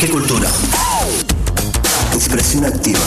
¿Qué 0.00 0.08
cultura? 0.08 0.50
Expresión 2.14 2.64
activa. 2.64 2.98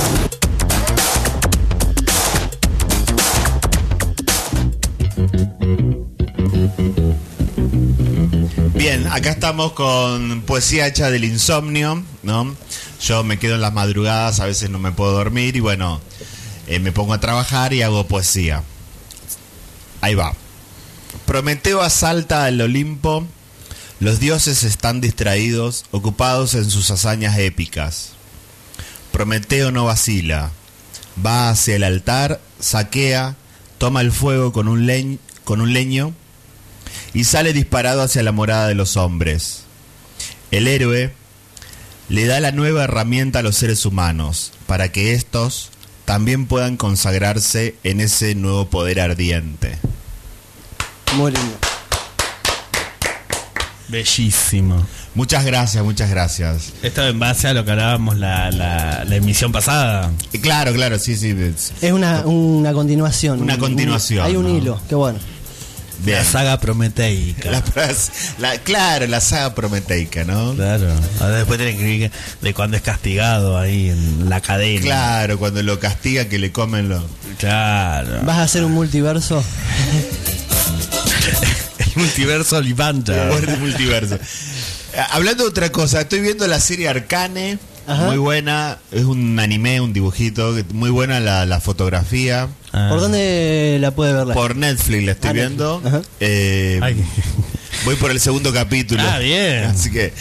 Bien, 8.75 9.07
acá 9.07 9.31
estamos 9.31 9.71
con 9.71 10.43
poesía 10.43 10.85
hecha 10.85 11.09
del 11.09 11.23
insomnio, 11.23 12.03
¿no? 12.21 12.55
Yo 13.01 13.23
me 13.23 13.39
quedo 13.39 13.55
en 13.55 13.61
las 13.61 13.73
madrugadas, 13.73 14.39
a 14.39 14.45
veces 14.45 14.69
no 14.69 14.77
me 14.77 14.91
puedo 14.91 15.13
dormir 15.13 15.55
y 15.55 15.61
bueno, 15.61 15.99
eh, 16.67 16.77
me 16.77 16.91
pongo 16.91 17.13
a 17.13 17.19
trabajar 17.19 17.73
y 17.73 17.81
hago 17.81 18.07
poesía. 18.07 18.61
Ahí 20.01 20.13
va. 20.13 20.35
Prometeo 21.25 21.81
asalta 21.81 22.45
al 22.45 22.61
Olimpo, 22.61 23.25
los 23.99 24.19
dioses 24.19 24.63
están 24.63 25.01
distraídos, 25.01 25.85
ocupados 25.91 26.55
en 26.55 26.69
sus 26.69 26.91
hazañas 26.91 27.37
épicas. 27.37 28.09
Prometeo 29.11 29.71
no 29.71 29.85
vacila, 29.85 30.51
va 31.23 31.49
hacia 31.49 31.75
el 31.75 31.83
altar, 31.83 32.41
saquea, 32.59 33.35
toma 33.77 34.01
el 34.01 34.11
fuego 34.11 34.51
con 34.51 34.67
un, 34.67 35.19
con 35.43 35.61
un 35.61 35.73
leño 35.73 36.13
y 37.13 37.23
sale 37.25 37.53
disparado 37.53 38.01
hacia 38.01 38.23
la 38.23 38.31
morada 38.31 38.67
de 38.67 38.75
los 38.75 38.97
hombres. 38.97 39.63
El 40.51 40.67
héroe 40.67 41.13
le 42.09 42.25
da 42.25 42.39
la 42.39 42.51
nueva 42.51 42.83
herramienta 42.83 43.39
a 43.39 43.43
los 43.43 43.55
seres 43.55 43.85
humanos 43.85 44.51
para 44.67 44.91
que 44.91 45.13
éstos 45.13 45.69
también 46.05 46.47
puedan 46.47 46.77
consagrarse 46.77 47.75
en 47.83 48.01
ese 48.01 48.35
nuevo 48.35 48.69
poder 48.69 48.99
ardiente. 48.99 49.77
Bellísimo. 53.93 54.85
Muchas 55.13 55.45
gracias, 55.45 55.83
muchas 55.83 56.09
gracias. 56.09 56.73
Esto 56.81 57.07
en 57.07 57.19
base 57.19 57.47
a 57.49 57.53
lo 57.53 57.63
que 57.63 57.71
hablábamos 57.71 58.17
la, 58.17 58.49
la, 58.49 59.05
la 59.05 59.15
emisión 59.15 59.51
pasada. 59.51 60.11
Y 60.31 60.39
Claro, 60.39 60.73
claro, 60.73 60.97
sí, 60.97 61.15
sí. 61.15 61.29
es- 61.29 61.91
una, 61.91 62.21
una 62.21 62.73
continuación. 62.73 63.41
Una 63.41 63.53
Un- 63.53 63.59
continuación, 63.59 64.25
Hay 64.25 64.35
un 64.35 64.45
¿no? 64.51 64.57
hilo, 64.57 64.81
qué 64.89 64.95
bueno. 64.95 65.19
Bien. 65.99 66.17
La 66.17 66.23
saga 66.25 66.59
prometeica. 66.59 67.51
La 67.51 67.61
frase- 67.63 68.11
la- 68.39 68.57
claro, 68.57 69.05
la 69.07 69.21
saga 69.21 69.53
prometeica, 69.53 70.23
¿no? 70.25 70.53
Claro. 70.55 70.87
Ahora 71.21 71.37
después 71.37 71.59
tienen 71.59 71.77
que 71.77 71.93
ir 71.93 72.11
de 72.41 72.53
cuando 72.55 72.75
es 72.75 72.83
castigado 72.83 73.57
ahí 73.59 73.89
en 73.89 74.27
la 74.27 74.41
cadena. 74.41 74.81
Claro, 74.81 75.37
cuando 75.37 75.61
lo 75.63 75.79
castiga 75.79 76.25
que 76.25 76.39
le 76.39 76.51
comen 76.51 76.89
los... 76.89 77.03
Claro. 77.37 78.21
¿Vas 78.25 78.37
a 78.39 78.43
hacer 78.43 78.65
un 78.65 78.71
multiverso? 78.73 79.41
Multiverso 81.95 82.57
Olivanta. 82.57 83.29
Multiverso. 83.59 84.17
Hablando 85.11 85.43
de 85.43 85.49
otra 85.49 85.71
cosa, 85.71 86.01
estoy 86.01 86.21
viendo 86.21 86.45
la 86.47 86.59
serie 86.59 86.87
Arcane, 86.87 87.57
Ajá. 87.87 88.05
muy 88.05 88.17
buena, 88.17 88.77
es 88.91 89.03
un 89.05 89.39
anime, 89.39 89.81
un 89.81 89.91
dibujito, 89.91 90.55
muy 90.73 90.89
buena 90.91 91.19
la, 91.19 91.45
la 91.45 91.59
fotografía. 91.59 92.47
Ah. 92.71 92.87
¿Por 92.89 92.99
dónde 92.99 93.77
la 93.79 93.91
puede 93.91 94.13
ver? 94.13 94.27
la- 94.27 94.33
Por 94.35 94.55
Netflix 94.55 95.03
la 95.03 95.11
estoy 95.13 95.29
Ah, 95.31 95.33
viendo. 95.33 95.81
Eh, 96.19 96.79
Ay. 96.83 97.03
voy 97.85 97.95
por 97.95 98.11
el 98.11 98.19
segundo 98.19 98.53
capítulo. 98.53 99.01
Ah, 99.03 99.17
bien. 99.19 99.63
Así 99.65 99.89
que 99.91 100.13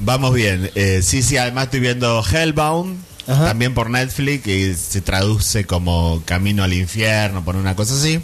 vamos 0.00 0.34
bien. 0.34 0.70
Eh, 0.74 1.00
sí, 1.02 1.22
sí, 1.22 1.36
además 1.38 1.64
estoy 1.64 1.80
viendo 1.80 2.22
Hellbound, 2.22 2.98
Ajá. 3.26 3.46
también 3.46 3.72
por 3.72 3.88
Netflix, 3.88 4.42
que 4.44 4.74
se 4.74 5.00
traduce 5.00 5.64
como 5.64 6.22
Camino 6.26 6.64
al 6.64 6.74
Infierno, 6.74 7.42
por 7.44 7.56
una 7.56 7.74
cosa 7.74 7.94
así. 7.94 8.20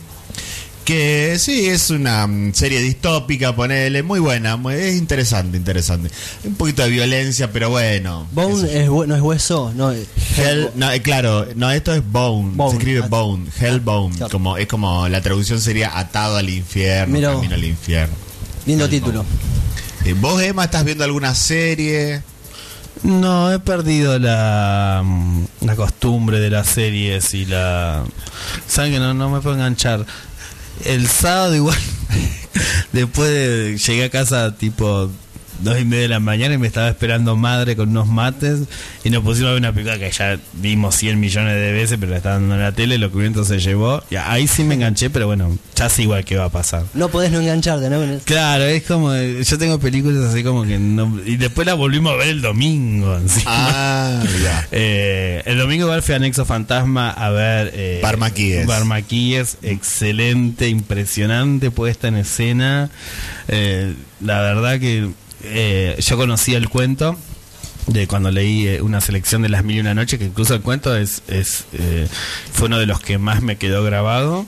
Que 0.85 1.37
sí, 1.39 1.67
es 1.67 1.89
una 1.89 2.27
mm, 2.27 2.53
serie 2.53 2.81
distópica, 2.81 3.57
ponele, 3.57 4.03
muy 4.03 4.21
buena, 4.21 4.57
muy- 4.57 4.75
es 4.75 4.97
interesante, 4.97 5.57
interesante. 5.57 6.11
Un 6.45 6.57
poquito 6.57 6.83
de 6.83 6.91
violencia, 6.91 7.51
pero 7.51 7.71
bueno. 7.71 8.27
Bone 8.33 8.83
es, 8.83 8.91
no 8.91 9.15
es 9.17 9.23
hueso, 9.23 9.73
no. 9.75 9.93
es- 9.93 10.07
Hell, 10.37 10.69
no, 10.75 10.91
eh, 10.93 11.01
claro, 11.01 11.47
no, 11.57 11.71
esto 11.71 11.95
es 11.95 12.03
Bone, 12.05 12.51
Bone, 12.55 12.71
se 12.73 12.77
escribe 12.77 13.01
ah, 13.05 13.09
Bone, 13.09 13.47
Hellbone, 13.59 14.15
claro. 14.17 14.31
como, 14.33 14.59
es 14.59 14.67
como 14.67 15.09
la 15.09 15.23
traducción 15.23 15.59
sería 15.61 15.99
atado 15.99 16.37
al 16.37 16.50
infierno, 16.50 17.15
Mira 17.15 17.28
vos. 17.31 17.39
camino 17.39 17.55
al 17.55 17.65
infierno. 17.65 18.15
Lindo 18.67 18.87
título. 18.89 19.25
Eh, 20.05 20.15
¿Vos, 20.15 20.43
Emma, 20.43 20.65
estás 20.65 20.84
viendo 20.84 21.05
alguna 21.05 21.34
serie? 21.34 22.23
No, 23.05 23.50
he 23.53 23.59
perdido 23.59 24.19
la, 24.19 25.00
mm, 25.03 25.44
la 25.62 25.77
costumbre 25.77 26.41
de 26.41 26.50
las 26.50 26.67
series 26.69 27.33
y 27.33 27.47
la... 27.47 28.05
¿Saben 28.67 28.93
que 28.93 28.99
no, 28.99 29.15
no 29.15 29.31
me 29.31 29.41
puedo 29.41 29.55
enganchar? 29.56 30.05
El 30.85 31.09
sábado 31.09 31.55
igual, 31.55 31.79
después 32.93 33.31
de, 33.31 33.79
llegué 33.79 34.05
a 34.05 34.11
casa 34.11 34.57
tipo 34.57 35.11
dos 35.60 35.81
y 35.81 35.84
media 35.84 36.03
de 36.03 36.09
la 36.09 36.20
mañana 36.20 36.54
y 36.54 36.59
me 36.59 36.66
estaba 36.66 36.88
esperando 36.88 37.37
madre 37.37 37.76
con 37.76 37.91
unos 37.91 38.06
mates 38.09 38.60
y 39.04 39.10
nos 39.10 39.22
pusimos 39.22 39.50
a 39.50 39.53
ver 39.53 39.60
una 39.60 39.72
película 39.72 39.98
que 39.98 40.10
ya 40.10 40.38
vimos 40.54 40.97
100 40.97 41.20
millones 41.20 41.54
de 41.54 41.72
veces, 41.72 41.97
pero 41.98 42.10
la 42.12 42.19
estaban 42.19 42.42
dando 42.42 42.54
en 42.56 42.60
la 42.62 42.72
tele, 42.72 42.98
lo 42.98 43.10
que 43.12 43.19
viento 43.19 43.44
se 43.44 43.59
llevó. 43.59 44.03
Y 44.10 44.16
ahí 44.16 44.47
sí 44.47 44.64
me 44.64 44.75
enganché, 44.75 45.10
pero 45.10 45.26
bueno, 45.26 45.56
ya 45.76 45.88
sé 45.88 46.03
igual 46.03 46.25
qué 46.25 46.37
va 46.37 46.47
a 46.47 46.50
pasar. 46.50 46.84
No 46.94 47.09
podés 47.09 47.31
no 47.31 47.41
engancharte, 47.41 47.91
¿no? 47.91 48.00
Claro, 48.25 48.64
es 48.64 48.82
como. 48.84 49.14
Yo 49.14 49.59
tengo 49.59 49.78
películas 49.78 50.25
así 50.25 50.43
como 50.43 50.64
que 50.64 50.78
no. 50.78 51.20
Y 51.25 51.37
después 51.37 51.66
la 51.66 51.75
volvimos 51.75 52.12
a 52.12 52.16
ver 52.16 52.28
el 52.28 52.43
domingo. 52.43 53.16
encima. 53.16 53.44
Ah, 53.47 54.22
ya. 54.43 54.69
Eh, 54.76 55.43
el 55.47 55.59
domingo 55.59 55.84
igual 55.84 56.03
fui 56.03 56.14
a 56.14 56.19
Nexo 56.19 56.44
Fantasma 56.44 57.10
a 57.10 57.31
ver. 57.31 57.70
Eh, 57.75 58.00
Barmaquíes. 58.03 58.66
Barmaquíes, 58.66 59.59
excelente, 59.62 60.69
impresionante 60.69 61.70
puesta 61.70 62.09
en 62.09 62.16
escena. 62.16 62.91
Eh, 63.48 63.94
la 64.20 64.41
verdad 64.41 64.81
que 64.81 65.10
eh, 65.44 65.97
yo 66.00 66.16
conocía 66.16 66.59
el 66.59 66.69
cuento 66.69 67.16
de 67.87 68.06
cuando 68.06 68.31
leí 68.31 68.66
eh, 68.66 68.82
una 68.82 69.00
selección 69.00 69.43
de 69.43 69.49
las 69.49 69.65
mil 69.65 69.77
y 69.77 69.81
una 69.81 69.94
noches, 69.94 70.19
que 70.19 70.27
incluso 70.27 70.55
el 70.55 70.62
cuento 70.62 70.97
es, 70.97 71.22
es 71.28 71.65
eh, 71.75 72.09
fue 72.53 72.66
uno 72.66 72.78
de 72.78 72.87
los 72.87 73.00
que 73.00 73.19
más 73.19 73.43
me 73.43 73.56
quedó 73.56 73.84
grabado. 73.84 74.47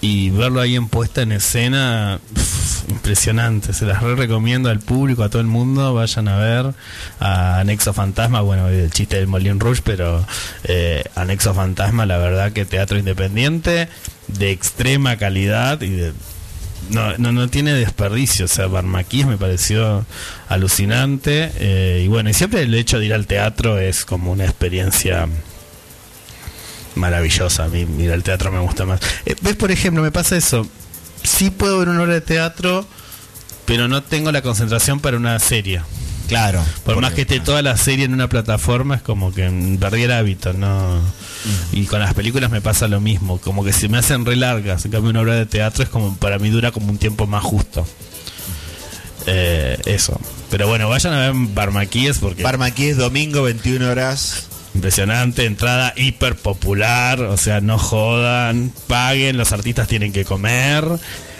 Y 0.00 0.30
verlo 0.30 0.60
ahí 0.60 0.76
en 0.76 0.86
puesta 0.86 1.22
en 1.22 1.32
escena, 1.32 2.20
impresionante. 2.88 3.72
Se 3.72 3.84
las 3.84 4.00
re 4.00 4.14
recomiendo 4.14 4.70
al 4.70 4.78
público, 4.78 5.24
a 5.24 5.28
todo 5.28 5.42
el 5.42 5.48
mundo. 5.48 5.92
Vayan 5.92 6.28
a 6.28 6.36
ver 6.36 6.74
a 7.18 7.64
Nexo 7.66 7.92
Fantasma. 7.92 8.40
Bueno, 8.40 8.68
el 8.68 8.92
chiste 8.92 9.16
del 9.16 9.26
Molin 9.26 9.58
Rouge, 9.58 9.82
pero 9.82 10.24
eh, 10.62 11.02
a 11.16 11.24
Nexo 11.24 11.52
Fantasma, 11.52 12.06
la 12.06 12.18
verdad 12.18 12.52
que 12.52 12.64
teatro 12.64 12.96
independiente 12.96 13.88
de 14.28 14.52
extrema 14.52 15.16
calidad 15.16 15.82
y 15.82 15.90
de 15.90 16.12
no, 16.90 17.16
no, 17.18 17.32
no 17.32 17.48
tiene 17.48 17.72
desperdicio. 17.74 18.46
O 18.46 18.48
sea, 18.48 18.66
Barmaquíes 18.66 19.26
me 19.26 19.36
pareció 19.36 20.04
alucinante. 20.48 21.50
eh, 21.56 22.02
y 22.04 22.08
bueno, 22.08 22.30
y 22.30 22.34
siempre 22.34 22.62
el 22.62 22.74
hecho 22.74 22.98
de 22.98 23.06
ir 23.06 23.14
al 23.14 23.26
teatro 23.26 23.78
es 23.78 24.04
como 24.04 24.32
una 24.32 24.44
experiencia 24.44 25.28
maravillosa. 26.94 27.64
A 27.64 27.68
mí, 27.68 27.86
al 28.08 28.22
teatro 28.22 28.50
me 28.52 28.58
gusta 28.60 28.84
más. 28.84 29.00
Eh, 29.26 29.36
¿Ves, 29.40 29.56
por 29.56 29.70
ejemplo, 29.70 30.02
me 30.02 30.10
pasa 30.12 30.36
eso? 30.36 30.66
Sí 31.22 31.50
puedo 31.50 31.78
ver 31.78 31.88
una 31.88 32.02
obra 32.02 32.14
de 32.14 32.20
teatro, 32.20 32.86
pero 33.64 33.88
no 33.88 34.02
tengo 34.02 34.32
la 34.32 34.42
concentración 34.42 35.00
para 35.00 35.16
una 35.16 35.38
serie. 35.38 35.82
Claro. 36.28 36.62
Por 36.84 37.00
más 37.00 37.14
que 37.14 37.22
esté 37.22 37.40
toda 37.40 37.62
la 37.62 37.76
serie 37.76 38.04
en 38.04 38.12
una 38.12 38.28
plataforma, 38.28 38.96
es 38.96 39.02
como 39.02 39.32
que 39.32 39.48
mm, 39.48 39.78
perdí 39.78 40.02
el 40.02 40.12
hábito, 40.12 40.52
¿no? 40.52 41.00
Y 41.72 41.86
con 41.86 42.00
las 42.00 42.12
películas 42.14 42.50
me 42.50 42.60
pasa 42.60 42.86
lo 42.86 43.00
mismo, 43.00 43.38
como 43.38 43.64
que 43.64 43.72
se 43.72 43.88
me 43.88 43.98
hacen 43.98 44.26
re 44.26 44.36
largas. 44.36 44.84
En 44.84 44.92
cambio, 44.92 45.10
una 45.10 45.22
obra 45.22 45.34
de 45.34 45.46
teatro 45.46 45.82
es 45.82 45.88
como, 45.88 46.16
para 46.16 46.38
mí 46.38 46.50
dura 46.50 46.70
como 46.70 46.90
un 46.90 46.98
tiempo 46.98 47.26
más 47.26 47.42
justo. 47.42 47.86
Eh, 49.26 49.78
eso. 49.86 50.20
Pero 50.50 50.68
bueno, 50.68 50.88
vayan 50.88 51.14
a 51.14 51.18
ver 51.18 51.32
Barmaquíes 51.34 52.18
porque 52.18 52.42
Barmaquí 52.42 52.88
es 52.88 52.96
domingo, 52.98 53.42
21 53.42 53.90
horas. 53.90 54.46
impresionante, 54.74 55.46
entrada 55.46 55.94
hiper 55.96 56.36
popular, 56.36 57.20
o 57.20 57.36
sea, 57.36 57.60
no 57.60 57.78
jodan, 57.78 58.70
paguen, 58.86 59.38
los 59.38 59.52
artistas 59.52 59.88
tienen 59.88 60.12
que 60.12 60.24
comer 60.24 60.84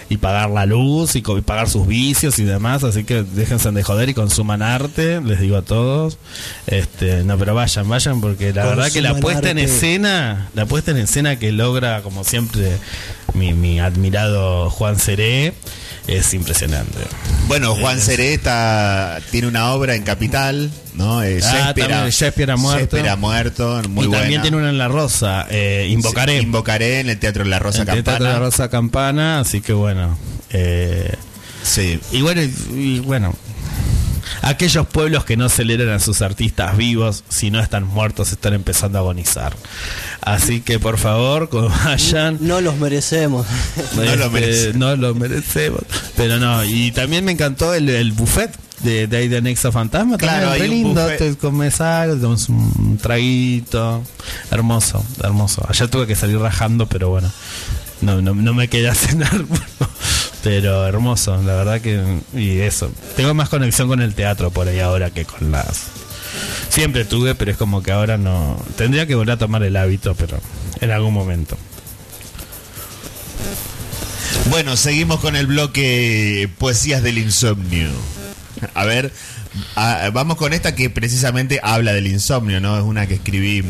y 0.09 0.17
pagar 0.17 0.49
la 0.49 0.65
luz 0.65 1.15
y, 1.15 1.21
pagar 1.21 1.69
sus 1.69 1.87
vicios 1.87 2.39
y 2.39 2.43
demás, 2.43 2.83
así 2.83 3.03
que 3.03 3.23
déjense 3.23 3.71
de 3.71 3.83
joder 3.83 4.09
y 4.09 4.15
consuman 4.15 4.63
arte, 4.63 5.21
les 5.21 5.39
digo 5.39 5.55
a 5.55 5.61
todos. 5.61 6.17
Este, 6.65 7.23
no, 7.23 7.37
pero 7.37 7.53
vayan, 7.53 7.87
vayan 7.87 8.19
porque 8.19 8.51
la 8.51 8.65
verdad 8.65 8.91
que 8.91 9.01
la 9.01 9.15
puesta 9.15 9.51
en 9.51 9.59
escena, 9.59 10.49
la 10.55 10.65
puesta 10.65 10.91
en 10.91 10.97
escena 10.97 11.37
que 11.37 11.51
logra 11.51 12.01
como 12.01 12.23
siempre 12.23 12.77
mi, 13.33 13.53
mi 13.53 13.79
admirado 13.79 14.69
Juan 14.69 14.97
Seré 14.99 15.53
es 16.07 16.33
impresionante. 16.33 16.97
Bueno, 17.47 17.75
Juan 17.75 17.99
Sereta 17.99 19.19
tiene 19.31 19.47
una 19.47 19.71
obra 19.73 19.95
en 19.95 20.03
Capital, 20.03 20.71
¿no? 20.95 21.21
Eh, 21.23 21.39
Ah, 21.43 21.51
Shakespeare, 21.51 21.89
también 21.89 22.09
Shakespeare 22.11 22.51
ha 22.51 22.57
muerto. 22.57 22.79
Shakespeare 22.79 23.09
ha 23.09 23.15
muerto, 23.15 23.81
muy 23.89 24.05
y 24.05 24.07
buena. 24.07 24.21
también 24.21 24.41
tiene 24.41 24.57
una 24.57 24.69
en 24.69 24.77
La 24.77 24.87
Rosa, 24.87 25.45
eh, 25.49 25.87
Invocaré. 25.89 26.37
Invocaré 26.41 26.99
en 26.99 27.09
el 27.09 27.19
Teatro 27.19 27.43
La 27.45 27.59
Rosa 27.59 27.79
El 27.79 27.85
Teatro 27.85 28.03
Campana. 28.03 28.27
de 28.29 28.33
la 28.33 28.39
Rosa 28.39 28.69
Campana, 28.69 29.39
así 29.39 29.61
que 29.61 29.73
bueno. 29.73 30.17
eh, 30.51 31.13
Sí. 31.63 31.99
y 32.11 32.21
bueno, 32.21 32.41
y, 32.41 32.53
y 32.73 32.99
bueno. 32.99 33.35
Aquellos 34.41 34.87
pueblos 34.87 35.25
que 35.25 35.37
no 35.37 35.49
celebran 35.49 35.89
a 35.89 35.99
sus 35.99 36.21
artistas 36.21 36.75
vivos, 36.77 37.23
si 37.29 37.51
no 37.51 37.59
están 37.59 37.85
muertos, 37.85 38.31
están 38.31 38.53
empezando 38.53 38.97
a 38.97 39.01
agonizar. 39.01 39.55
Así 40.21 40.61
que 40.61 40.79
por 40.79 40.97
favor, 40.97 41.49
vayan. 41.85 42.37
No 42.49 42.61
los 42.61 42.77
merecemos. 42.77 43.45
No 43.95 44.03
lo 44.03 44.11
este, 44.11 44.29
merece. 44.29 44.73
no 44.73 44.95
lo 44.95 45.15
merecemos. 45.15 45.81
Pero 46.15 46.37
no, 46.39 46.63
y 46.65 46.91
también 46.91 47.25
me 47.25 47.31
encantó 47.31 47.73
el, 47.73 47.89
el 47.89 48.11
buffet. 48.11 48.51
de, 48.83 49.07
de 49.07 49.17
ahí 49.17 49.27
de 49.27 49.41
Nexo 49.41 49.71
Fantasma. 49.71 50.17
Claro, 50.17 50.51
un 50.51 50.69
lindo. 50.69 51.01
buffet. 51.03 51.17
Te 51.17 51.35
comes 51.37 51.81
algo, 51.81 52.15
te 52.15 52.21
tomas 52.21 52.49
un 52.49 52.97
traguito. 53.01 54.03
Hermoso, 54.51 55.05
hermoso. 55.23 55.65
Ayer 55.69 55.87
tuve 55.89 56.07
que 56.07 56.15
salir 56.15 56.37
rajando, 56.39 56.87
pero 56.87 57.09
bueno. 57.09 57.31
No, 58.01 58.21
no, 58.21 58.33
no 58.33 58.53
me 58.53 58.67
quedé 58.69 58.89
a 58.89 58.95
cenar. 58.95 59.45
pero 60.43 60.87
hermoso, 60.87 61.41
la 61.43 61.55
verdad 61.55 61.81
que. 61.81 62.01
Y 62.33 62.59
eso. 62.59 62.91
Tengo 63.15 63.33
más 63.33 63.49
conexión 63.49 63.87
con 63.87 64.01
el 64.01 64.13
teatro 64.13 64.51
por 64.51 64.67
ahí 64.67 64.79
ahora 64.79 65.09
que 65.11 65.25
con 65.25 65.51
las. 65.51 65.87
Siempre 66.69 67.05
tuve, 67.05 67.35
pero 67.35 67.51
es 67.51 67.57
como 67.57 67.83
que 67.83 67.91
ahora 67.91 68.17
no. 68.17 68.57
Tendría 68.77 69.05
que 69.05 69.15
volver 69.15 69.33
a 69.33 69.37
tomar 69.37 69.63
el 69.63 69.75
hábito, 69.75 70.15
pero 70.15 70.39
en 70.81 70.91
algún 70.91 71.13
momento. 71.13 71.57
Bueno, 74.49 74.77
seguimos 74.77 75.19
con 75.19 75.35
el 75.35 75.47
bloque 75.47 76.49
Poesías 76.57 77.03
del 77.03 77.17
Insomnio. 77.17 77.89
A 78.73 78.85
ver, 78.85 79.11
vamos 80.13 80.37
con 80.37 80.53
esta 80.53 80.75
que 80.75 80.89
precisamente 80.89 81.59
habla 81.63 81.93
del 81.93 82.07
insomnio, 82.07 82.59
¿no? 82.59 82.77
Es 82.77 82.83
una 82.83 83.07
que 83.07 83.15
escribí 83.15 83.63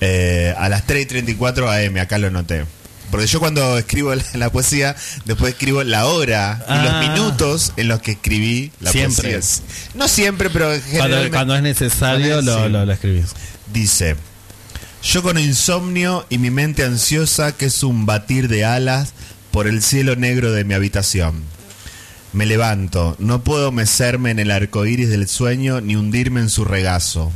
eh, 0.00 0.54
a 0.56 0.68
las 0.68 0.86
3.34 0.86 1.88
am, 1.88 1.96
acá 1.98 2.18
lo 2.18 2.30
noté. 2.30 2.64
Porque 3.10 3.26
yo 3.26 3.40
cuando 3.40 3.78
escribo 3.78 4.14
la, 4.14 4.22
la 4.34 4.50
poesía, 4.52 4.94
después 5.24 5.52
escribo 5.54 5.82
la 5.82 6.06
hora 6.06 6.62
y 6.68 6.72
Ah. 6.72 6.82
los 6.84 7.08
minutos 7.08 7.72
en 7.76 7.88
los 7.88 8.00
que 8.02 8.12
escribí 8.12 8.70
la 8.80 8.92
Siempre. 8.92 9.32
poesía. 9.32 9.64
No 9.94 10.08
siempre, 10.08 10.50
pero 10.50 10.70
Cuando, 11.32 11.56
es 11.56 11.62
necesario, 11.62 12.42
lo, 12.42 12.64
Sí. 12.64 12.68
lo, 12.70 12.84
lo 12.84 12.92
escribís. 12.92 13.26
Dice, 13.72 14.16
yo 15.02 15.22
con 15.22 15.38
insomnio 15.38 16.26
y 16.28 16.38
mi 16.38 16.50
mente 16.50 16.84
ansiosa 16.84 17.52
que 17.52 17.66
es 17.66 17.82
un 17.82 18.04
batir 18.06 18.48
de 18.48 18.64
alas 18.64 19.12
por 19.50 19.66
el 19.66 19.82
cielo 19.82 20.14
negro 20.16 20.52
de 20.52 20.64
mi 20.64 20.74
habitación. 20.74 21.42
Me 22.34 22.44
levanto, 22.44 23.16
no 23.18 23.42
puedo 23.42 23.72
mecerme 23.72 24.30
en 24.30 24.38
el 24.38 24.50
arco 24.50 24.84
iris 24.84 25.08
del 25.08 25.26
sueño 25.28 25.80
ni 25.80 25.96
hundirme 25.96 26.40
en 26.40 26.50
su 26.50 26.66
regazo. 26.66 27.32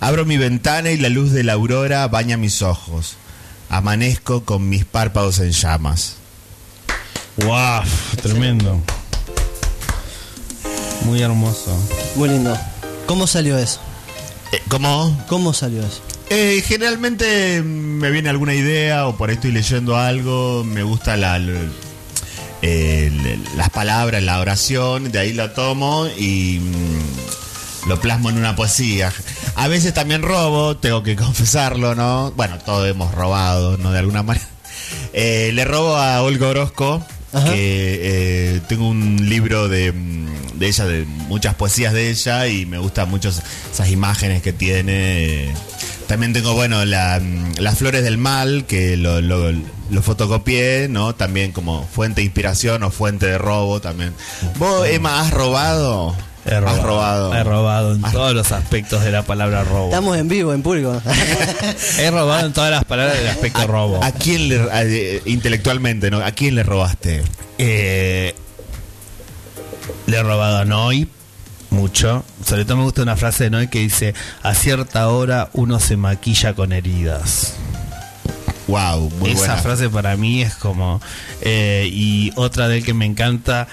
Abro 0.00 0.24
mi 0.24 0.36
ventana 0.38 0.90
y 0.90 0.96
la 0.98 1.08
luz 1.08 1.30
de 1.30 1.44
la 1.44 1.52
aurora 1.54 2.06
baña 2.08 2.36
mis 2.36 2.62
ojos. 2.62 3.16
Amanezco 3.68 4.44
con 4.44 4.68
mis 4.68 4.84
párpados 4.84 5.38
en 5.38 5.52
llamas. 5.52 6.16
¡Wow! 7.38 7.82
Tremendo. 8.22 8.80
Muy 11.04 11.22
hermoso. 11.22 11.76
Muy 12.16 12.28
lindo. 12.28 12.56
¿Cómo 13.06 13.26
salió 13.26 13.58
eso? 13.58 13.80
Eh, 14.52 14.62
¿Cómo? 14.68 15.16
¿Cómo 15.28 15.52
salió 15.52 15.80
eso? 15.84 16.02
Eh, 16.30 16.62
generalmente 16.66 17.62
me 17.62 18.10
viene 18.10 18.28
alguna 18.28 18.54
idea 18.54 19.06
o 19.06 19.16
por 19.16 19.28
ahí 19.28 19.36
estoy 19.36 19.52
leyendo 19.52 19.96
algo, 19.96 20.64
me 20.64 20.82
gusta 20.82 21.16
la, 21.16 21.40
eh, 22.62 23.38
las 23.56 23.70
palabras, 23.70 24.22
la 24.22 24.40
oración, 24.40 25.12
de 25.12 25.18
ahí 25.20 25.32
la 25.32 25.54
tomo 25.54 26.08
y 26.18 26.58
mm, 26.60 27.45
lo 27.86 28.00
plasmo 28.00 28.30
en 28.30 28.38
una 28.38 28.56
poesía. 28.56 29.12
A 29.54 29.68
veces 29.68 29.94
también 29.94 30.22
robo, 30.22 30.76
tengo 30.76 31.02
que 31.02 31.16
confesarlo, 31.16 31.94
¿no? 31.94 32.32
Bueno, 32.36 32.58
todos 32.58 32.88
hemos 32.88 33.14
robado, 33.14 33.76
¿no? 33.78 33.92
De 33.92 33.98
alguna 33.98 34.22
manera. 34.22 34.46
Eh, 35.12 35.50
le 35.54 35.64
robo 35.64 35.96
a 35.96 36.20
Olga 36.22 36.48
Orozco, 36.48 37.02
Ajá. 37.32 37.46
que 37.46 37.54
eh, 38.02 38.60
tengo 38.68 38.86
un 38.86 39.28
libro 39.28 39.66
de, 39.68 39.90
mm, 39.90 40.58
de 40.58 40.66
ella, 40.68 40.84
de 40.84 41.04
muchas 41.06 41.54
poesías 41.54 41.94
de 41.94 42.10
ella 42.10 42.46
y 42.46 42.66
me 42.66 42.76
gustan 42.78 43.08
mucho 43.08 43.30
esas 43.30 43.88
imágenes 43.90 44.42
que 44.42 44.52
tiene. 44.52 45.54
También 46.06 46.34
tengo, 46.34 46.52
bueno, 46.52 46.84
la, 46.84 47.18
mm, 47.20 47.54
Las 47.58 47.78
Flores 47.78 48.04
del 48.04 48.18
Mal, 48.18 48.66
que 48.66 48.96
lo, 48.98 49.22
lo, 49.22 49.50
lo 49.90 50.02
fotocopié, 50.02 50.88
¿no? 50.88 51.14
También 51.14 51.50
como 51.52 51.86
fuente 51.86 52.20
de 52.20 52.26
inspiración 52.26 52.82
o 52.82 52.90
fuente 52.90 53.26
de 53.26 53.38
robo 53.38 53.80
también. 53.80 54.12
¿Vos, 54.58 54.86
Emma, 54.86 55.20
has 55.22 55.30
robado? 55.30 56.14
He 56.46 56.60
robado. 56.60 56.76
Has 56.78 56.82
robado. 56.84 57.34
He 57.34 57.44
robado 57.44 57.94
en 57.94 58.04
Has- 58.04 58.12
todos 58.12 58.32
los 58.34 58.52
aspectos 58.52 59.02
de 59.02 59.10
la 59.10 59.22
palabra 59.22 59.64
robo. 59.64 59.86
Estamos 59.86 60.16
en 60.16 60.28
vivo, 60.28 60.52
en 60.52 60.62
público. 60.62 61.00
He 61.98 62.10
robado 62.10 62.46
en 62.46 62.52
todas 62.52 62.70
las 62.70 62.84
palabras 62.84 63.16
del 63.18 63.26
aspecto 63.28 63.66
robo. 63.66 64.02
¿A 64.02 64.12
quién 64.12 64.48
le, 64.48 64.60
a- 64.70 64.84
eh, 64.84 65.22
intelectualmente, 65.26 66.10
¿no? 66.10 66.18
¿A 66.18 66.30
quién 66.32 66.54
le 66.54 66.62
robaste? 66.62 67.22
Eh, 67.58 68.34
le 70.06 70.16
he 70.16 70.22
robado 70.22 70.58
a 70.58 70.64
Noy 70.64 71.08
mucho. 71.70 72.24
Sobre 72.44 72.64
todo 72.64 72.76
me 72.78 72.84
gusta 72.84 73.02
una 73.02 73.16
frase 73.16 73.44
de 73.44 73.50
Noy 73.50 73.68
que 73.68 73.80
dice: 73.80 74.14
A 74.42 74.54
cierta 74.54 75.08
hora 75.08 75.50
uno 75.52 75.80
se 75.80 75.96
maquilla 75.96 76.54
con 76.54 76.72
heridas. 76.72 77.54
Wow, 78.68 79.10
muy 79.20 79.30
Esa 79.30 79.38
buena. 79.38 79.56
frase 79.58 79.88
para 79.90 80.16
mí 80.16 80.42
es 80.42 80.54
como. 80.54 81.00
eh, 81.40 81.88
y 81.90 82.32
otra 82.36 82.68
de 82.68 82.78
él 82.78 82.84
que 82.84 82.94
me 82.94 83.04
encanta 83.04 83.68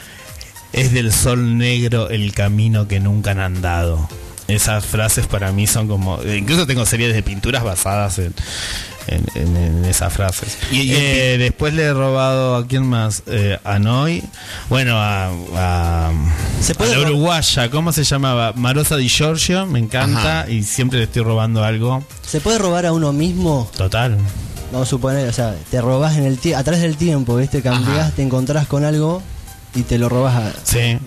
es 0.73 0.91
del 0.91 1.11
sol 1.13 1.57
negro 1.57 2.09
el 2.09 2.33
camino 2.33 2.87
que 2.87 2.99
nunca 2.99 3.31
han 3.31 3.39
andado. 3.39 4.09
Esas 4.47 4.85
frases 4.85 5.25
para 5.27 5.51
mí 5.53 5.67
son 5.67 5.87
como. 5.87 6.21
eh, 6.21 6.37
Incluso 6.37 6.67
tengo 6.67 6.85
series 6.85 7.13
de 7.13 7.23
pinturas 7.23 7.63
basadas 7.63 8.19
en. 8.19 8.33
En, 9.05 9.25
en- 9.35 9.57
en 9.57 9.83
esas 9.85 10.13
frases. 10.13 10.57
Y- 10.71 10.83
y- 10.83 10.93
Eh, 10.95 11.35
después 11.37 11.73
le 11.73 11.83
he 11.83 11.93
robado 11.93 12.55
a 12.55 12.65
quién 12.65 12.85
más? 12.87 13.23
Eh, 13.27 13.59
a 13.65 13.77
Noy. 13.77 14.23
Bueno, 14.69 14.95
a, 14.97 15.29
a, 15.57 16.11
¿Se 16.61 16.73
puede 16.73 16.91
a 16.93 16.93
la 16.93 16.99
robar? 17.03 17.11
uruguaya. 17.11 17.69
¿Cómo 17.69 17.91
se 17.91 18.05
llamaba? 18.05 18.53
Marosa 18.55 18.95
Di 18.95 19.09
Giorgio. 19.09 19.65
Me 19.65 19.79
encanta. 19.79 20.41
Ajá. 20.43 20.49
Y 20.49 20.63
siempre 20.63 20.99
le 20.99 21.05
estoy 21.05 21.21
robando 21.21 21.65
algo. 21.65 22.01
¿Se 22.25 22.39
puede 22.39 22.59
robar 22.59 22.85
a 22.85 22.93
uno 22.93 23.11
mismo? 23.11 23.69
Total. 23.75 24.17
Vamos 24.71 24.87
a 24.87 24.89
suponer, 24.89 25.27
o 25.27 25.33
sea, 25.33 25.53
te 25.69 25.81
robás 25.81 26.15
en 26.17 26.23
el 26.25 26.39
a 26.55 26.63
través 26.63 26.81
del 26.81 26.95
tiempo, 26.95 27.35
¿viste? 27.35 27.61
Cambiás, 27.61 27.99
Ajá. 28.07 28.11
te 28.15 28.23
encontrás 28.23 28.67
con 28.67 28.85
algo 28.85 29.21
y 29.75 29.81
te 29.83 29.97
lo 29.97 30.09
robás 30.09 30.35
a... 30.35 30.53
Sí. 30.63 30.97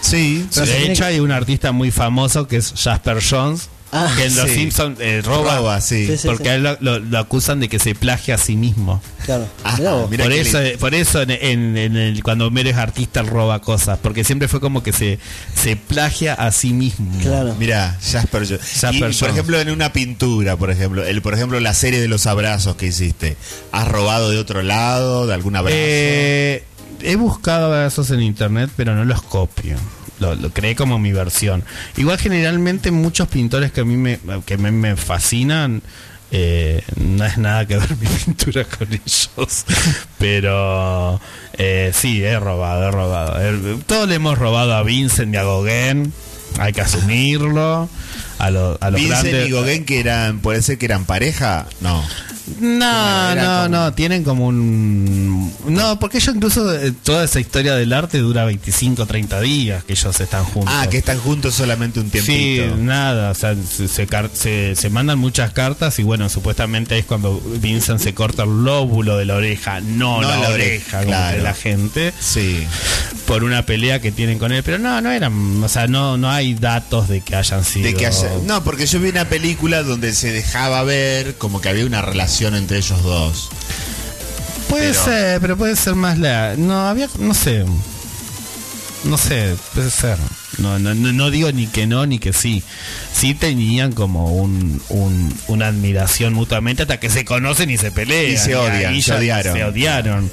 Sí, 0.00 0.46
Pero 0.52 0.66
de 0.66 0.84
hecho, 0.92 1.02
que- 1.02 1.08
hay 1.10 1.20
un 1.20 1.30
artista 1.30 1.70
muy 1.72 1.90
famoso 1.92 2.48
que 2.48 2.56
es 2.56 2.72
Jasper 2.76 3.18
Jones, 3.28 3.68
Ah, 3.94 4.10
que 4.16 4.24
en 4.24 4.34
Los 4.34 4.48
sí. 4.48 4.54
Simpsons 4.54 4.98
eh, 5.00 5.20
roba, 5.22 5.58
roba, 5.58 5.80
sí. 5.82 6.06
Sí, 6.06 6.16
sí. 6.16 6.26
porque 6.26 6.48
a 6.48 6.54
él 6.54 6.62
lo, 6.62 6.78
lo- 6.80 6.98
lo 6.98 7.18
acusan 7.18 7.60
de 7.60 7.68
que 7.68 7.78
se 7.78 7.94
plagia 7.94 8.36
a 8.36 8.38
sí 8.38 8.56
mismo. 8.56 9.02
Claro. 9.26 9.46
Ah, 9.64 9.76
por 9.76 10.32
eso, 10.32 10.60
lindo. 10.62 10.78
por 10.78 10.94
eso 10.94 11.20
en, 11.20 11.30
en- 11.30 11.76
en 11.76 11.96
el, 11.98 12.22
cuando 12.22 12.46
Homero 12.46 12.70
es 12.70 12.76
artista 12.78 13.20
roba 13.22 13.60
cosas, 13.60 13.98
porque 14.02 14.24
siempre 14.24 14.48
fue 14.48 14.60
como 14.60 14.82
que 14.82 14.94
se, 14.94 15.18
se 15.54 15.76
plagia 15.76 16.32
a 16.32 16.50
sí 16.52 16.72
mismo. 16.72 17.20
Claro. 17.20 17.54
Mira, 17.58 17.98
Jasper 18.02 18.46
Jones. 18.48 18.62
Jasper 18.62 18.94
Y, 18.94 18.98
por 19.00 19.12
Jones. 19.12 19.22
ejemplo, 19.34 19.60
en 19.60 19.70
una 19.70 19.92
pintura, 19.92 20.56
por 20.56 20.70
ejemplo, 20.70 21.04
el, 21.04 21.20
por 21.20 21.34
ejemplo, 21.34 21.60
la 21.60 21.74
serie 21.74 22.00
de 22.00 22.08
los 22.08 22.26
abrazos 22.26 22.76
que 22.76 22.86
hiciste, 22.86 23.36
¿has 23.72 23.86
robado 23.86 24.30
de 24.30 24.38
otro 24.38 24.62
lado, 24.62 25.26
de 25.26 25.34
algún 25.34 25.54
abrazo? 25.54 25.76
Eh, 25.78 26.64
he 27.02 27.16
buscado 27.16 27.66
abrazos 27.66 28.10
en 28.10 28.22
internet, 28.22 28.70
pero 28.76 28.94
no 28.94 29.04
los 29.04 29.22
copio. 29.22 29.76
Lo, 30.20 30.34
lo 30.36 30.50
creé 30.50 30.76
como 30.76 30.98
mi 30.98 31.12
versión. 31.12 31.64
Igual 31.96 32.18
generalmente 32.18 32.90
muchos 32.90 33.28
pintores 33.28 33.72
que 33.72 33.80
a 33.80 33.84
mí 33.84 33.96
me, 33.96 34.20
que 34.46 34.56
me, 34.56 34.70
fascinan, 34.96 35.82
eh, 36.30 36.82
no 36.96 37.24
es 37.24 37.38
nada 37.38 37.66
que 37.66 37.76
ver 37.76 37.96
mi 38.00 38.06
pintura 38.06 38.64
con 38.64 38.88
ellos. 38.92 39.64
Pero 40.18 41.20
eh, 41.58 41.90
sí, 41.94 42.22
he 42.22 42.38
robado, 42.38 42.88
he 42.88 42.90
robado. 42.90 43.40
He- 43.42 43.78
todos 43.86 44.08
le 44.08 44.14
hemos 44.16 44.38
robado 44.38 44.74
a 44.74 44.82
Vincent 44.82 45.34
y 45.34 45.36
a 45.36 45.42
hay 46.58 46.72
que 46.72 46.80
asumirlo. 46.82 47.88
A, 48.42 48.50
lo- 48.50 48.76
a 48.80 48.90
los 48.90 49.00
Vincent 49.00 49.24
grandes- 49.26 49.48
y 49.48 49.52
Gauguin 49.52 49.84
que 49.84 50.00
eran, 50.00 50.40
puede 50.40 50.62
ser 50.62 50.76
que 50.78 50.86
eran 50.86 51.04
pareja, 51.04 51.66
no. 51.80 52.02
no, 52.60 53.34
no, 53.34 53.42
como- 53.42 53.68
no, 53.68 53.92
tienen 53.94 54.24
como 54.24 54.46
un... 54.48 55.52
No, 55.68 55.98
porque 55.98 56.18
ellos 56.18 56.34
incluso, 56.34 56.74
eh, 56.74 56.92
toda 57.04 57.24
esa 57.24 57.40
historia 57.40 57.74
del 57.74 57.92
arte 57.92 58.18
dura 58.18 58.44
25, 58.44 59.06
30 59.06 59.40
días 59.40 59.84
que 59.84 59.92
ellos 59.92 60.20
están 60.20 60.44
juntos. 60.44 60.74
Ah, 60.76 60.86
que 60.90 60.98
están 60.98 61.18
juntos 61.18 61.54
solamente 61.54 62.00
un 62.00 62.10
Sí, 62.10 62.20
tiempito. 62.20 62.76
nada, 62.78 63.30
o 63.30 63.34
sea, 63.34 63.54
se, 63.54 63.86
se 63.88 64.06
se- 64.34 64.74
se 64.76 64.90
mandan 64.90 65.18
muchas 65.18 65.52
cartas 65.52 65.98
y 65.98 66.02
bueno, 66.02 66.28
supuestamente 66.28 66.98
es 66.98 67.04
cuando 67.04 67.40
Vincent 67.60 68.00
se 68.00 68.12
corta 68.14 68.42
el 68.42 68.64
lóbulo 68.64 69.16
de 69.16 69.24
la 69.24 69.36
oreja, 69.36 69.80
no, 69.80 70.20
No 70.20 70.28
la, 70.28 70.36
la 70.38 70.48
oreja, 70.50 70.52
oreja, 70.52 70.98
como 70.98 71.10
claro. 71.10 71.36
de 71.36 71.42
la 71.42 71.54
gente, 71.54 72.12
Sí. 72.20 72.66
por 73.26 73.44
una 73.44 73.64
pelea 73.64 74.00
que 74.00 74.10
tienen 74.12 74.38
con 74.38 74.52
él, 74.52 74.62
pero 74.64 74.78
no, 74.78 75.00
no 75.00 75.10
eran, 75.12 75.62
o 75.62 75.68
sea, 75.68 75.86
no, 75.86 76.16
no 76.18 76.28
hay 76.30 76.54
datos 76.54 77.08
de 77.08 77.20
que 77.20 77.36
hayan 77.36 77.64
sido... 77.64 77.86
De 77.86 77.94
que 77.94 78.06
haya- 78.06 78.31
no, 78.44 78.62
porque 78.64 78.86
yo 78.86 79.00
vi 79.00 79.08
una 79.10 79.26
película 79.28 79.82
donde 79.82 80.14
se 80.14 80.30
dejaba 80.32 80.82
ver 80.84 81.34
como 81.36 81.60
que 81.60 81.68
había 81.68 81.84
una 81.86 82.02
relación 82.02 82.54
entre 82.54 82.78
ellos 82.78 83.02
dos. 83.02 83.48
Puede 84.68 84.90
Pero- 84.92 85.04
ser, 85.04 85.40
pero 85.40 85.56
puede 85.56 85.76
ser 85.76 85.94
más 85.94 86.18
la. 86.18 86.54
No, 86.56 86.88
había. 86.88 87.08
No 87.18 87.34
sé. 87.34 87.64
No 89.04 89.18
sé, 89.18 89.56
puede 89.74 89.90
ser. 89.90 90.16
No, 90.58 90.78
no, 90.78 90.94
no, 90.94 91.12
no 91.12 91.30
digo 91.30 91.50
ni 91.50 91.66
que 91.66 91.86
no 91.88 92.06
ni 92.06 92.18
que 92.20 92.32
sí. 92.32 92.62
Sí 93.12 93.34
tenían 93.34 93.92
como 93.92 94.32
un, 94.32 94.80
un- 94.90 95.34
una 95.48 95.66
admiración 95.66 96.34
mutuamente 96.34 96.82
hasta 96.82 97.00
que 97.00 97.10
se 97.10 97.24
conocen 97.24 97.68
y 97.70 97.78
se 97.78 97.90
pelean. 97.90 98.32
Y 98.32 98.36
se 98.36 98.54
odian, 98.54 98.92
ahí 98.94 99.02
se 99.02 99.12
odiaron. 99.12 99.54
Se 99.56 99.64
odiaron. 99.64 100.30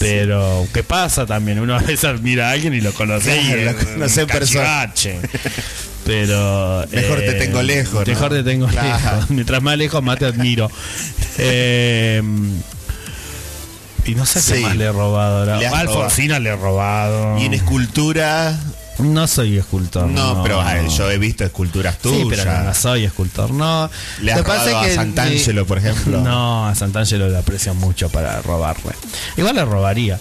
Pero, 0.00 0.66
¿qué 0.74 0.82
pasa 0.82 1.26
también? 1.26 1.60
Uno 1.60 1.76
a 1.76 1.78
veces 1.78 2.04
admira 2.06 2.48
a 2.48 2.52
alguien 2.52 2.74
y 2.74 2.80
lo 2.80 2.92
conoce 2.92 3.40
y 3.40 3.64
lo 3.64 3.76
conoce 3.76 4.22
en 4.22 4.26
persona. 4.26 4.92
Pero. 6.04 6.84
Mejor 6.90 7.18
te 7.20 7.34
tengo 7.34 7.62
lejos, 7.62 8.06
¿no? 8.06 8.12
Mejor 8.12 8.30
te 8.30 8.42
tengo 8.42 8.66
Claro. 8.66 8.88
lejos. 8.88 9.30
Mientras 9.30 9.62
más 9.62 9.76
lejos, 9.76 10.02
más 10.02 10.18
te 10.18 10.24
admiro. 10.26 10.68
Eh, 11.42 12.20
y 14.04 14.14
no 14.14 14.26
sé 14.26 14.40
qué 14.40 14.56
Sí. 14.58 14.62
más 14.62 14.76
le 14.76 14.84
he 14.84 14.92
robado 14.92 15.38
ahora. 15.40 15.56
Le 15.58 15.68
Alfonsina 15.68 16.38
le 16.38 16.50
he 16.50 16.56
robado. 16.56 17.38
Y 17.38 17.44
en 17.46 17.54
escultura, 17.54 18.58
No 19.02 19.26
soy 19.26 19.58
escultor. 19.58 20.06
No, 20.08 20.42
pero 20.42 20.60
a 20.60 20.74
ver, 20.74 20.88
yo 20.88 21.10
he 21.10 21.18
visto 21.18 21.44
esculturas 21.44 21.98
tuyas. 21.98 22.18
Sí, 22.20 22.26
pero 22.28 22.44
no, 22.44 22.64
no 22.64 22.74
soy 22.74 23.04
escultor, 23.04 23.50
no. 23.50 23.90
¿Le 24.20 24.32
has 24.32 24.38
Lo 24.38 24.44
que 24.44 24.48
pasa 24.48 24.80
a 24.80 24.88
Sant'Angelo, 24.90 25.66
por 25.66 25.78
ejemplo? 25.78 26.20
No, 26.30 26.66
a 26.68 26.74
Sant'Angelo 26.74 27.28
le 27.28 27.38
aprecio 27.38 27.74
mucho 27.74 28.08
para 28.08 28.40
robarle. 28.42 28.92
Igual 29.36 29.54
le 29.56 29.64
robaría. 29.64 30.18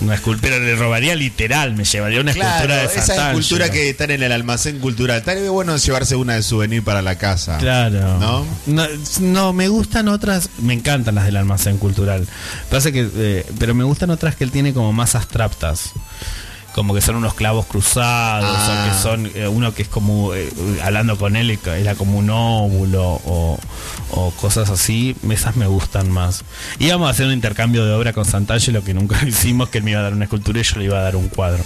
Una 0.00 0.16
escultura, 0.16 0.50
pero 0.50 0.64
le 0.64 0.74
robaría 0.74 1.14
literal, 1.14 1.72
me 1.76 1.84
llevaría 1.84 2.20
una 2.20 2.32
escultura 2.32 2.76
de 2.78 2.84
esa 2.86 3.00
Sant'Angelo. 3.02 3.38
escultura 3.38 3.70
que 3.70 3.90
están 3.90 4.10
en 4.10 4.22
el 4.24 4.32
almacén 4.32 4.80
cultural. 4.80 5.18
Estaría 5.18 5.48
bueno 5.50 5.76
llevarse 5.76 6.16
una 6.16 6.34
de 6.34 6.42
souvenir 6.42 6.82
para 6.82 7.00
la 7.00 7.16
casa. 7.16 7.58
Claro. 7.58 8.18
¿No? 8.18 8.44
No, 8.66 8.86
no, 9.20 9.52
me 9.52 9.68
gustan 9.68 10.08
otras, 10.08 10.50
me 10.58 10.74
encantan 10.74 11.14
las 11.14 11.26
del 11.26 11.36
almacén 11.36 11.78
cultural. 11.78 12.26
Pasa 12.70 12.90
que, 12.90 13.08
eh, 13.14 13.46
pero 13.58 13.74
me 13.74 13.84
gustan 13.84 14.10
otras 14.10 14.34
que 14.34 14.42
él 14.44 14.50
tiene 14.50 14.72
como 14.74 14.92
más 14.92 15.14
abstractas. 15.14 15.92
Como 16.78 16.94
que 16.94 17.00
son 17.00 17.16
unos 17.16 17.34
clavos 17.34 17.66
cruzados, 17.66 18.56
Ah. 18.56 18.86
o 18.86 18.88
que 18.88 19.02
son 19.02 19.30
eh, 19.34 19.48
uno 19.48 19.74
que 19.74 19.82
es 19.82 19.88
como, 19.88 20.32
eh, 20.32 20.48
hablando 20.84 21.18
con 21.18 21.34
él, 21.34 21.58
era 21.66 21.96
como 21.96 22.16
un 22.16 22.30
óvulo, 22.30 23.02
o, 23.24 23.58
o 24.12 24.30
cosas 24.40 24.70
así. 24.70 25.16
Esas 25.28 25.56
me 25.56 25.66
gustan 25.66 26.08
más. 26.08 26.44
Íbamos 26.78 27.08
a 27.08 27.10
hacer 27.10 27.26
un 27.26 27.32
intercambio 27.32 27.84
de 27.84 27.92
obra 27.94 28.12
con 28.12 28.24
Sant'Angelo 28.24 28.84
que 28.84 28.94
nunca 28.94 29.18
hicimos, 29.26 29.70
que 29.70 29.78
él 29.78 29.84
me 29.84 29.90
iba 29.90 29.98
a 29.98 30.04
dar 30.04 30.12
una 30.12 30.26
escultura 30.26 30.60
y 30.60 30.62
yo 30.62 30.78
le 30.78 30.84
iba 30.84 30.98
a 31.00 31.02
dar 31.02 31.16
un 31.16 31.26
cuadro. 31.28 31.64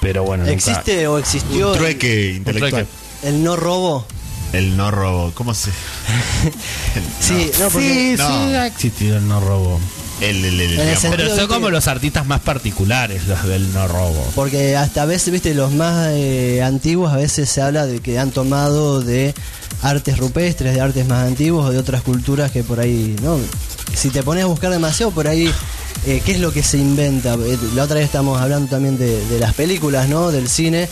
Pero 0.00 0.24
bueno, 0.24 0.42
nunca- 0.42 0.54
¿Existe 0.56 1.06
o 1.06 1.18
existió 1.18 1.68
Un 1.68 1.72
el- 1.74 1.78
trueque 1.78 2.34
intelectual. 2.38 2.88
el 3.22 3.44
no 3.44 3.54
robo? 3.54 4.04
El 4.52 4.76
no 4.76 4.90
robo. 4.90 5.30
¿Cómo 5.36 5.54
se.? 5.54 5.70
Sí, 7.20 7.48
no, 7.60 7.68
porque 7.70 8.16
Sí, 8.16 8.22
No. 8.22 8.28
sí, 8.28 8.54
ha 8.56 8.66
existido 8.66 9.18
el 9.18 9.28
no 9.28 9.38
robo. 9.40 9.78
El, 10.20 10.98
Pero 11.10 11.28
son 11.30 11.38
que- 11.38 11.46
como 11.48 11.70
los 11.70 11.88
artistas 11.88 12.24
más 12.26 12.40
particulares, 12.40 13.26
los 13.26 13.42
del 13.44 13.72
no 13.72 13.88
robo. 13.88 14.24
Porque 14.34 14.76
hasta 14.76 15.02
a 15.02 15.06
veces, 15.06 15.32
viste, 15.32 15.52
los 15.54 15.72
más 15.72 16.08
eh, 16.12 16.62
antiguos 16.62 17.12
a 17.12 17.16
veces 17.16 17.48
se 17.48 17.60
habla 17.60 17.86
de 17.86 17.98
que 18.00 18.18
han 18.18 18.30
tomado 18.30 19.00
de 19.00 19.34
artes 19.82 20.18
rupestres, 20.18 20.74
de 20.74 20.80
artes 20.80 21.06
más 21.08 21.26
antiguos 21.26 21.66
o 21.66 21.72
de 21.72 21.78
otras 21.78 22.02
culturas 22.02 22.52
que 22.52 22.62
por 22.62 22.78
ahí, 22.78 23.16
¿no? 23.22 23.38
Si 23.96 24.10
te 24.10 24.22
pones 24.22 24.44
a 24.44 24.46
buscar 24.46 24.70
demasiado 24.70 25.10
por 25.10 25.26
ahí, 25.26 25.50
eh, 26.06 26.22
¿qué 26.24 26.32
es 26.32 26.40
lo 26.40 26.52
que 26.52 26.62
se 26.62 26.78
inventa? 26.78 27.34
Eh, 27.34 27.58
La 27.74 27.82
otra 27.82 27.96
vez 27.96 28.04
estamos 28.04 28.40
hablando 28.40 28.70
también 28.70 28.96
de, 28.98 29.26
de 29.26 29.38
las 29.40 29.54
películas, 29.54 30.08
¿no? 30.08 30.30
Del 30.30 30.48
cine 30.48 30.88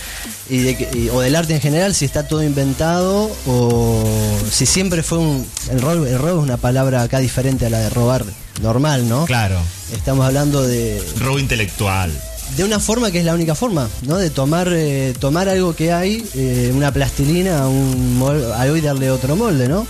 y 0.48 0.58
de 0.58 0.76
que- 0.76 0.88
y- 0.98 1.08
o 1.08 1.20
del 1.20 1.36
arte 1.36 1.54
en 1.54 1.60
general, 1.60 1.94
si 1.94 2.04
está 2.04 2.26
todo 2.26 2.42
inventado 2.42 3.30
o 3.46 4.04
si 4.50 4.66
siempre 4.66 5.04
fue 5.04 5.18
un... 5.18 5.46
El 5.70 5.80
robo, 5.80 6.04
el 6.04 6.18
robo 6.18 6.38
es 6.40 6.42
una 6.44 6.56
palabra 6.56 7.02
acá 7.02 7.20
diferente 7.20 7.66
a 7.66 7.70
la 7.70 7.78
de 7.78 7.90
robar 7.90 8.24
normal, 8.62 9.08
¿no? 9.08 9.24
Claro. 9.26 9.60
Estamos 9.92 10.24
hablando 10.26 10.62
de, 10.62 11.02
Robo 11.18 11.38
intelectual. 11.38 12.12
de 12.56 12.64
una 12.64 12.78
forma 12.80 13.10
que 13.10 13.18
es 13.20 13.24
la 13.24 13.34
única 13.34 13.54
forma, 13.54 13.88
¿no? 14.02 14.16
De 14.18 14.30
tomar 14.30 14.68
eh, 14.72 15.14
tomar 15.18 15.48
algo 15.48 15.74
que 15.74 15.92
hay, 15.92 16.24
eh, 16.34 16.72
una 16.74 16.92
plastilina, 16.92 17.66
un 17.68 18.18
mol- 18.20 18.52
algo 18.54 18.76
y 18.76 18.80
darle 18.80 19.10
otro 19.10 19.36
molde, 19.36 19.68
¿no? 19.68 19.86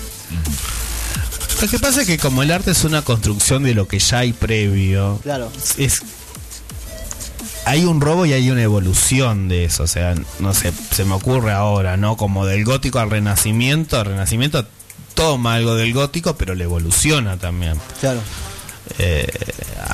Lo 1.61 1.69
que 1.69 1.79
pasa 1.79 2.01
es 2.03 2.07
que 2.07 2.17
como 2.19 2.43
el 2.43 2.51
arte 2.53 2.71
es 2.71 2.85
una 2.85 3.03
construcción 3.03 3.63
de 3.65 3.75
lo 3.75 3.87
que 3.87 3.99
ya 3.99 4.21
hay 4.21 4.33
previo, 4.33 5.19
Claro. 5.23 5.51
es 5.77 6.01
hay 7.67 7.85
un 7.85 8.01
robo 8.01 8.25
y 8.25 8.33
hay 8.33 8.51
una 8.51 8.63
evolución 8.63 9.49
de 9.49 9.65
eso, 9.67 9.83
o 9.83 9.87
sea, 9.87 10.15
no 10.39 10.55
sé, 10.55 10.73
se 10.91 11.05
me 11.05 11.13
ocurre 11.15 11.53
ahora, 11.53 11.97
¿no? 11.99 12.17
Como 12.17 12.47
del 12.47 12.65
gótico 12.65 12.99
al 12.99 13.11
renacimiento, 13.11 14.01
el 14.01 14.07
renacimiento 14.07 14.65
toma 15.15 15.55
algo 15.57 15.75
del 15.75 15.93
gótico, 15.93 16.37
pero 16.37 16.55
le 16.55 16.65
evoluciona 16.65 17.37
también. 17.37 17.75
Claro. 18.01 18.21
Eh, 18.99 19.27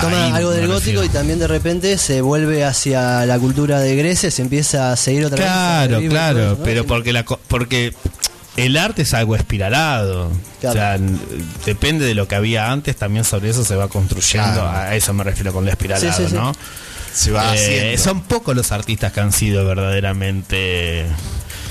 Toma 0.01 0.35
algo 0.35 0.51
del 0.51 0.67
gótico 0.67 1.03
y 1.03 1.09
también 1.09 1.39
de 1.39 1.47
repente 1.47 1.97
se 1.97 2.21
vuelve 2.21 2.63
hacia 2.65 3.25
la 3.25 3.39
cultura 3.39 3.79
de 3.79 3.95
Grecia, 3.95 4.29
se 4.31 4.41
empieza 4.41 4.91
a 4.91 4.95
seguir 4.95 5.25
otra 5.25 5.37
vez. 5.37 5.45
Claro, 5.47 6.01
claro, 6.09 6.57
pero 6.63 6.85
porque 6.85 7.13
la 7.13 7.23
porque 7.23 7.93
el 8.57 8.75
arte 8.77 9.03
es 9.03 9.13
algo 9.13 9.35
espiralado. 9.35 10.31
Claro. 10.61 10.71
O 10.71 10.73
sea, 10.73 10.97
depende 11.65 12.05
de 12.05 12.15
lo 12.15 12.27
que 12.27 12.35
había 12.35 12.71
antes, 12.71 12.95
también 12.95 13.23
sobre 13.23 13.49
eso 13.49 13.63
se 13.63 13.75
va 13.75 13.87
construyendo. 13.87 14.53
Claro. 14.61 14.69
A 14.69 14.95
eso 14.95 15.13
me 15.13 15.23
refiero 15.23 15.53
con 15.53 15.63
lo 15.65 15.71
espiralado, 15.71 16.11
Sí, 16.11 16.23
sí, 16.23 16.29
sí. 16.29 16.35
¿no? 16.35 16.53
Se 17.13 17.31
va 17.31 17.55
Eh, 17.55 17.59
haciendo. 17.95 18.03
son 18.03 18.21
pocos 18.21 18.55
los 18.55 18.71
artistas 18.71 19.11
que 19.13 19.19
han 19.21 19.31
sido 19.31 19.65
verdaderamente 19.65 21.05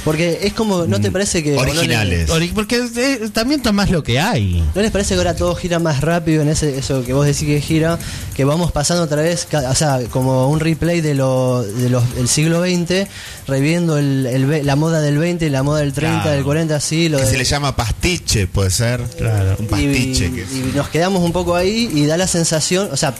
Porque 0.06 0.38
es 0.42 0.54
como, 0.54 0.86
¿no 0.86 1.00
te 1.00 1.10
parece 1.10 1.42
que... 1.42 1.50
no 1.56 1.60
Originales. 1.60 2.30
Ori- 2.30 2.52
porque 2.54 2.76
eh, 2.96 3.28
también 3.32 3.60
tomás 3.60 3.90
lo 3.90 4.02
que 4.02 4.18
hay. 4.20 4.62
¿No 4.74 4.80
les 4.80 4.90
parece 4.90 5.14
que 5.14 5.18
ahora 5.18 5.34
todo 5.36 5.54
gira 5.56 5.78
más 5.80 6.00
rápido 6.00 6.40
en 6.42 6.48
ese 6.48 6.78
eso 6.78 7.04
que 7.04 7.12
vos 7.12 7.26
decís 7.26 7.46
que 7.46 7.60
gira? 7.60 7.98
Que 8.34 8.44
vamos 8.44 8.70
pasando 8.72 9.02
otra 9.02 9.20
vez, 9.22 9.46
ca- 9.50 9.68
o 9.68 9.74
sea, 9.74 9.98
como 10.10 10.48
un 10.48 10.60
replay 10.60 11.00
de 11.00 11.14
lo, 11.14 11.62
de 11.62 11.90
los, 11.90 12.14
del 12.14 12.28
siglo 12.28 12.62
XX, 12.62 13.08
reviviendo 13.48 13.98
el, 13.98 14.26
el 14.26 14.46
ve- 14.46 14.62
la 14.62 14.76
moda 14.76 15.00
del 15.00 15.18
20, 15.18 15.50
la 15.50 15.62
moda 15.62 15.80
del 15.80 15.92
30, 15.92 16.22
Claro. 16.22 16.36
del 16.36 16.44
40, 16.44 16.76
así. 16.76 17.08
Lo 17.08 17.18
que 17.18 17.24
de- 17.24 17.30
se 17.32 17.38
le 17.38 17.44
llama 17.44 17.74
pastiche, 17.74 18.25
puede 18.46 18.70
ser. 18.70 19.00
Claro. 19.16 19.56
Un 19.58 19.64
y, 19.64 19.68
pastiche. 19.68 20.32
que 20.32 20.42
es- 20.42 20.52
y 20.52 20.72
nos 20.76 20.88
quedamos 20.88 21.22
un 21.22 21.32
poco 21.32 21.54
ahí 21.56 21.90
y 21.94 22.06
da 22.06 22.16
la 22.16 22.26
sensación, 22.26 22.88
o 22.92 22.96
sea, 22.96 23.14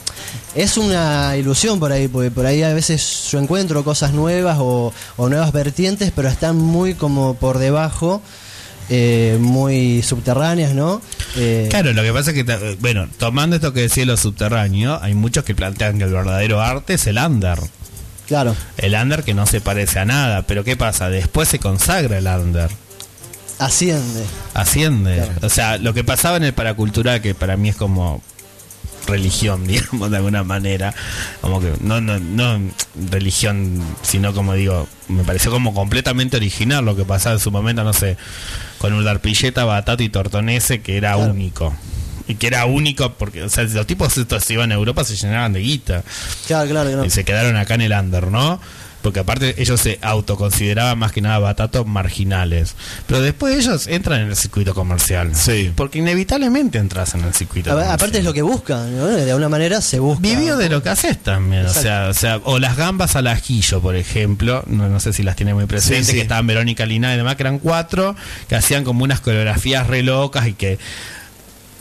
es 0.55 0.77
una 0.77 1.37
ilusión 1.37 1.79
por 1.81 1.93
ahí, 1.93 2.09
porque 2.09 2.31
por 2.31 2.45
ahí 2.45 2.63
a 2.63 2.75
veces 2.75 3.29
yo 3.31 3.39
encuentro 3.39 3.83
cosas 3.85 4.13
nuevas 4.13 4.59
o, 4.61 4.93
o 5.17 5.29
nuevas 5.29 5.53
vertientes, 5.53 6.13
pero 6.15 6.29
están 6.29 6.57
muy 6.57 6.95
como 6.95 7.35
por 7.35 7.59
debajo, 7.59 8.21
eh, 8.89 9.37
muy 9.41 10.03
subterráneas, 10.03 10.73
¿no? 10.75 11.01
Eh, 11.37 11.67
Claro, 11.71 11.93
lo 11.93 12.03
que 12.03 12.13
pasa 12.13 12.31
es 12.33 12.45
que, 12.45 12.77
bueno, 12.81 13.09
tomando 13.19 13.57
esto 13.57 13.73
que 13.73 13.81
decía 13.81 14.05
lo 14.05 14.17
subterráneo, 14.17 14.99
hay 15.03 15.15
muchos 15.15 15.45
que 15.45 15.55
plantean 15.55 15.99
que 15.99 16.05
el 16.05 16.13
verdadero 16.13 16.61
arte 16.61 16.95
es 16.95 17.07
el 17.07 17.19
under. 17.19 17.59
Claro, 18.29 18.57
El 18.77 18.95
under 18.95 19.23
que 19.23 19.35
no 19.35 19.47
se 19.47 19.61
parece 19.61 20.01
a 20.01 20.05
nada, 20.05 20.43
pero 20.43 20.65
¿qué 20.65 20.77
pasa? 20.77 21.09
Después 21.09 21.49
se 21.49 21.61
consagra 21.61 22.19
el 22.19 22.27
under. 22.27 22.69
Asciende. 23.59 24.25
Asciende. 24.55 25.17
Claro. 25.17 25.33
O 25.43 25.49
sea, 25.49 25.79
lo 25.79 25.95
que 25.95 26.05
pasaba 26.05 26.37
en 26.37 26.45
el 26.45 26.53
paracultura, 26.53 27.21
que 27.21 27.35
para 27.35 27.57
mí 27.57 27.69
es 27.69 27.77
como 27.77 28.23
religión, 29.07 29.65
digamos, 29.69 30.11
de 30.11 30.17
alguna 30.17 30.43
manera. 30.45 30.95
Como 31.41 31.61
que 31.61 31.73
no, 31.81 32.01
no, 32.01 32.19
no 32.19 32.61
religión, 33.11 33.83
sino 34.03 34.35
como 34.35 34.55
digo, 34.55 34.89
me 35.09 35.25
pareció 35.25 35.51
como 35.51 35.73
completamente 35.75 36.37
original 36.37 36.85
lo 36.85 36.97
que 36.97 37.05
pasaba 37.05 37.35
en 37.35 37.41
su 37.41 37.51
momento, 37.51 37.85
no 37.85 37.93
sé, 37.93 38.17
con 38.79 38.93
Urdarpilleta, 38.93 39.65
Batato 39.65 40.03
y 40.03 40.09
Tortonese, 40.09 40.81
que 40.83 40.97
era 40.97 41.15
Claro. 41.15 41.31
único. 41.33 41.75
Y 42.29 42.35
que 42.35 42.49
era 42.49 42.67
único 42.67 43.13
porque, 43.13 43.45
o 43.45 43.49
sea, 43.49 43.63
los 43.65 43.87
tipos 43.87 44.17
estos 44.19 44.43
se 44.43 44.55
iban 44.55 44.73
a 44.73 44.75
Europa 44.75 45.05
se 45.05 45.15
llenaban 45.15 45.53
de 45.53 45.61
guita. 45.61 46.03
Claro, 46.49 46.69
claro, 46.69 46.91
claro. 46.91 47.05
Y 47.05 47.11
se 47.11 47.25
quedaron 47.25 47.57
acá 47.57 47.75
en 47.77 47.83
el 47.83 47.93
under, 47.93 48.27
¿no? 48.33 48.61
Porque 49.07 49.21
aparte 49.21 49.55
ellos 49.63 49.81
se 49.81 50.01
autoconsideraban 50.03 50.99
más 50.99 51.13
que 51.13 51.21
nada 51.21 51.39
batatos 51.39 51.87
marginales. 51.87 52.75
Pero 53.07 53.21
después 53.21 53.55
ellos 53.57 53.87
entran 53.87 54.23
en 54.23 54.29
el 54.31 54.35
circuito 54.37 54.75
comercial. 54.75 55.33
Sí. 55.33 55.71
Porque 55.77 55.99
inevitablemente 55.99 56.79
entras 56.79 57.15
en 57.15 57.23
el 57.23 57.33
circuito 57.33 57.71
A 57.71 57.75
ver, 57.75 57.85
comercial. 57.85 57.95
aparte 58.01 58.19
es 58.19 58.25
lo 58.25 58.33
que 58.35 58.43
buscan, 58.43 58.97
¿no? 58.97 59.07
De 59.07 59.31
alguna 59.31 59.49
manera 59.49 59.81
se 59.81 60.01
busca. 60.01 60.21
Vivió 60.21 60.57
de 60.57 60.69
lo 60.69 60.83
que 60.83 60.89
haces 60.89 61.23
también, 61.23 61.67
o 61.67 61.73
sea, 61.73 62.09
o 62.09 62.15
sea, 62.15 62.41
o 62.43 62.59
las 62.59 62.77
gambas 62.77 63.15
al 63.15 63.29
ajillo, 63.29 63.81
por 63.81 63.95
ejemplo, 63.95 64.65
no, 64.67 64.89
no 64.89 64.99
sé 64.99 65.13
si 65.13 65.23
las 65.23 65.37
tiene 65.37 65.55
muy 65.55 65.67
presentes, 65.67 66.07
Sí, 66.07 66.11
sí. 66.11 66.17
que 66.17 66.23
estaban 66.23 66.45
Verónica 66.49 66.85
Lina 66.85 67.15
y 67.15 67.17
demás, 67.17 67.37
que 67.37 67.45
eran 67.45 67.61
cuatro, 67.61 68.17
que 68.49 68.57
hacían 68.57 68.83
como 68.83 69.05
unas 69.05 69.21
coreografías 69.21 69.87
re 69.87 70.03
locas 70.03 70.49
y 70.49 70.55
que 70.55 70.81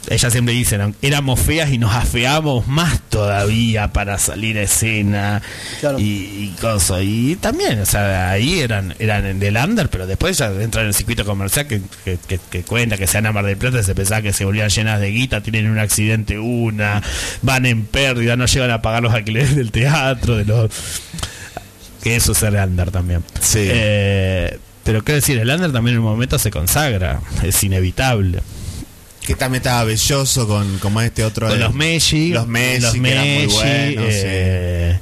ellas 0.10 0.32
siempre 0.32 0.54
dicen, 0.54 0.96
éramos 1.02 1.40
feas 1.40 1.72
y 1.72 1.78
nos 1.78 1.94
afeamos 1.94 2.68
más 2.68 3.00
todavía 3.10 3.92
para 3.94 4.18
salir 4.20 4.58
a 4.58 4.62
escena 4.64 5.42
Claro. 5.80 6.00
y, 6.00 6.04
y 6.04 6.56
cosas. 6.62 7.02
Y 7.04 7.36
también, 7.38 7.80
o 7.80 7.86
sea, 7.86 8.30
ahí 8.32 8.60
eran 8.60 8.94
eran 9.00 9.40
del 9.40 9.58
under, 9.58 9.90
pero 9.90 10.06
después 10.08 10.38
ya 10.38 10.48
entran 10.48 10.84
en 10.84 10.88
el 10.90 10.94
circuito 10.94 11.26
comercial 11.26 11.68
que, 11.68 11.82
que, 12.04 12.18
que- 12.28 12.40
que 12.50 12.64
cuenta 12.64 12.98
que 12.98 13.08
se 13.08 13.18
van 13.18 13.26
a 13.28 13.32
Mar 13.32 13.46
del 13.46 13.58
Plata 13.58 13.80
y 13.80 13.84
se 13.84 13.96
pensaba 13.96 14.22
que 14.22 14.34
se 14.34 14.46
volvían 14.46 14.70
llenas 14.70 15.00
de 15.00 15.10
guita, 15.12 15.42
tienen 15.42 15.70
un 15.70 15.80
accidente 15.80 16.38
una, 16.40 17.02
van 17.42 17.66
en 17.66 17.86
pérdida, 17.86 18.36
no 18.36 18.46
llegan 18.46 18.72
a 18.72 18.82
pagar 18.82 19.02
los 19.04 19.14
alquileres 19.14 19.56
del 19.56 19.72
teatro, 19.72 20.36
de 20.38 20.46
los... 20.46 20.72
Que 22.04 22.16
eso 22.16 22.34
es 22.34 22.44
el 22.44 22.56
under 22.56 22.92
también. 22.92 23.24
Sí. 23.42 23.60
Eh, 23.62 24.60
pero 24.84 25.04
quiero 25.04 25.16
decir, 25.16 25.40
el 25.40 25.50
under 25.50 25.72
también 25.72 25.96
en 25.96 26.00
un 26.04 26.06
momento 26.06 26.38
se 26.38 26.52
consagra, 26.52 27.20
es 27.44 27.64
inevitable. 27.64 28.42
Que 29.26 29.36
también 29.36 29.62
estaba 29.62 29.84
belloso 29.84 30.48
con 30.48 30.78
como 30.80 31.02
este 31.02 31.24
otro. 31.24 31.48
Con 31.48 31.58
de- 31.58 31.64
los 31.64 31.74
Messi, 31.74 32.30
Los 32.30 32.48
Messi, 32.48 32.82
los 32.82 32.94
que 32.94 33.12
eran 33.12 33.24
muy 33.26 33.38
Messi, 33.46 33.56
buenos, 33.56 34.14
eh, 34.14 35.00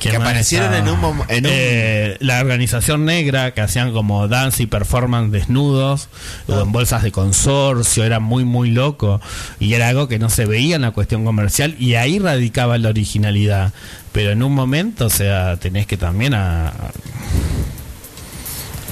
¿quién 0.00 0.10
Que 0.12 0.16
aparecieron 0.20 0.74
en 0.74 0.88
un 0.88 0.98
en 1.28 1.46
un- 1.46 1.52
Eh, 1.54 2.16
la 2.20 2.40
organización 2.40 3.04
negra 3.04 3.54
que 3.54 3.60
hacían 3.60 3.92
como 3.92 4.26
dance 4.28 4.62
y 4.62 4.66
performance 4.66 5.30
desnudos 5.30 6.08
o 6.48 6.60
en 6.60 6.72
bolsas 6.72 7.02
de 7.04 7.12
consorcio, 7.12 8.04
era 8.04 8.18
muy 8.20 8.44
muy 8.44 8.70
loco 8.70 9.20
y 9.60 9.74
era 9.74 9.88
algo 9.88 10.08
que 10.08 10.18
no 10.18 10.28
se 10.30 10.46
veía 10.46 10.76
en 10.76 10.82
la 10.82 10.90
cuestión 10.90 11.24
comercial 11.24 11.76
y 11.78 11.94
ahí 11.94 12.18
radicaba 12.18 12.76
la 12.78 12.88
originalidad. 12.88 13.72
Pero 14.12 14.30
en 14.30 14.42
un 14.42 14.52
momento, 14.54 15.06
o 15.06 15.10
sea, 15.10 15.56
tenés 15.56 15.86
que 15.86 15.96
también 15.96 16.34
a 16.34 16.72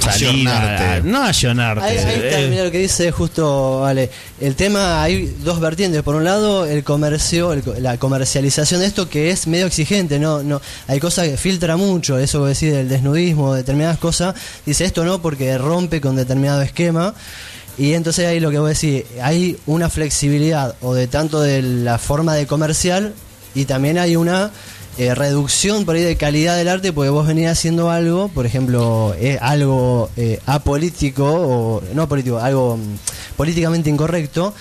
salir 0.03 0.49
a- 0.49 1.01
no 1.05 1.23
ayornarte. 1.23 1.85
Ahí, 1.85 1.99
ahí 1.99 2.15
está, 2.27 2.41
eh, 2.41 2.49
mira 2.51 2.65
lo 2.65 2.71
que 2.71 2.79
dice 2.79 3.11
justo, 3.13 3.81
vale. 3.81 4.11
El 4.41 4.55
tema, 4.57 5.03
hay 5.03 5.35
dos 5.45 5.61
vertientes. 5.61 6.03
Por 6.03 6.15
un 6.17 6.25
lado, 6.25 6.67
el 6.67 6.85
comercio, 6.85 7.53
el 7.53 7.63
co- 7.63 7.75
la 7.79 7.97
comercialización 7.99 8.81
de 8.81 8.87
esto 8.87 9.09
que 9.09 9.31
es 9.31 9.47
medio 9.47 9.67
exigente, 9.67 10.19
no, 10.19 10.43
no, 10.43 10.61
hay 10.89 11.01
cosas 11.01 11.29
que 11.29 11.37
filtra 11.37 11.77
mucho, 11.77 12.19
eso 12.19 12.43
que 12.43 12.49
decís 12.51 12.73
del 12.73 12.89
desnudismo, 12.89 13.55
determinadas 13.55 13.99
cosas. 13.99 14.35
Dice 14.67 14.85
esto 14.85 15.05
no 15.05 15.23
porque 15.23 15.57
rompe 15.59 16.01
con 16.01 16.17
determinado 16.17 16.63
esquema. 16.63 17.15
Y 17.79 17.95
entonces 17.95 18.27
ahí 18.27 18.39
lo 18.39 18.51
que 18.51 18.59
voy 18.59 18.67
a 18.67 18.69
decir, 18.71 19.07
hay 19.23 19.57
una 19.65 19.89
flexibilidad 19.89 20.75
o 20.83 20.93
de 20.95 21.07
tanto 21.07 21.41
de 21.41 21.63
la 21.63 21.99
forma 21.99 22.35
de 22.35 22.47
comercial 22.47 23.15
y 23.55 23.65
también 23.65 23.99
hay 23.99 24.15
una 24.17 24.51
eh, 24.99 25.15
reducción 25.15 25.85
por 25.85 25.97
ahí 25.97 26.03
de 26.03 26.17
calidad 26.17 26.57
del 26.57 26.69
arte 26.69 26.93
porque 26.93 27.09
vos 27.11 27.27
venías 27.27 27.59
haciendo 27.59 27.91
algo, 27.91 28.29
por 28.29 28.45
ejemplo, 28.47 29.15
eh, 29.19 29.39
algo 29.41 30.11
eh, 30.17 30.39
apolítico 30.47 31.25
o 31.27 31.83
no 31.95 32.09
político, 32.09 32.39
algo 32.39 32.77
mm, 32.77 33.37
políticamente 33.37 33.89
incorrecto. 33.91 34.55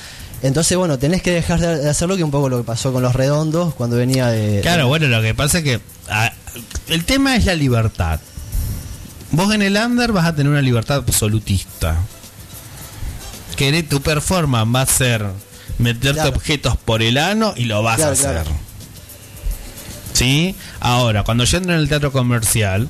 Entonces, 0.44 0.76
bueno, 0.78 0.98
tenés 0.98 1.22
que 1.22 1.32
dejar 1.32 1.60
de 1.60 1.88
hacerlo, 1.90 2.18
que 2.18 2.24
un 2.24 2.32
poco 2.32 2.50
lo 2.50 2.58
que 2.58 2.64
pasó 2.64 2.92
con 2.92 3.04
los 3.04 3.14
redondos 3.14 3.76
cuando 3.76 3.96
venía 3.98 4.28
de... 4.28 4.62
Claro, 4.62 4.88
bueno, 4.88 5.08
lo 5.08 5.22
que 5.22 5.36
pasa 5.36 5.60
es 5.60 5.64
que 5.64 5.80
el 6.88 7.06
tema 7.06 7.36
es 7.36 7.46
la 7.46 7.54
libertad. 7.54 8.20
Vos 9.32 9.54
en 9.54 9.62
el 9.62 9.76
under 9.78 10.12
vas 10.12 10.26
a 10.26 10.36
tener 10.36 10.52
una 10.52 10.62
libertad 10.62 10.98
absolutista. 11.08 11.96
Que 13.56 13.84
tu 13.84 14.02
performance 14.02 14.76
va 14.76 14.82
a 14.82 14.86
ser 14.88 15.26
meterte 15.78 16.14
Claro. 16.22 16.30
objetos 16.36 16.78
por 16.78 17.04
el 17.04 17.18
ano 17.18 17.54
y 17.56 17.66
lo 17.66 17.84
vas 17.84 17.98
Claro, 17.98 18.10
a 18.12 18.14
hacer. 18.14 18.32
claro. 18.32 18.52
¿Sí? 20.22 20.56
Ahora, 20.80 21.24
cuando 21.24 21.44
yo 21.46 21.58
entro 21.58 21.74
en 21.74 21.80
el 21.80 21.90
teatro 21.90 22.12
comercial, 22.12 22.88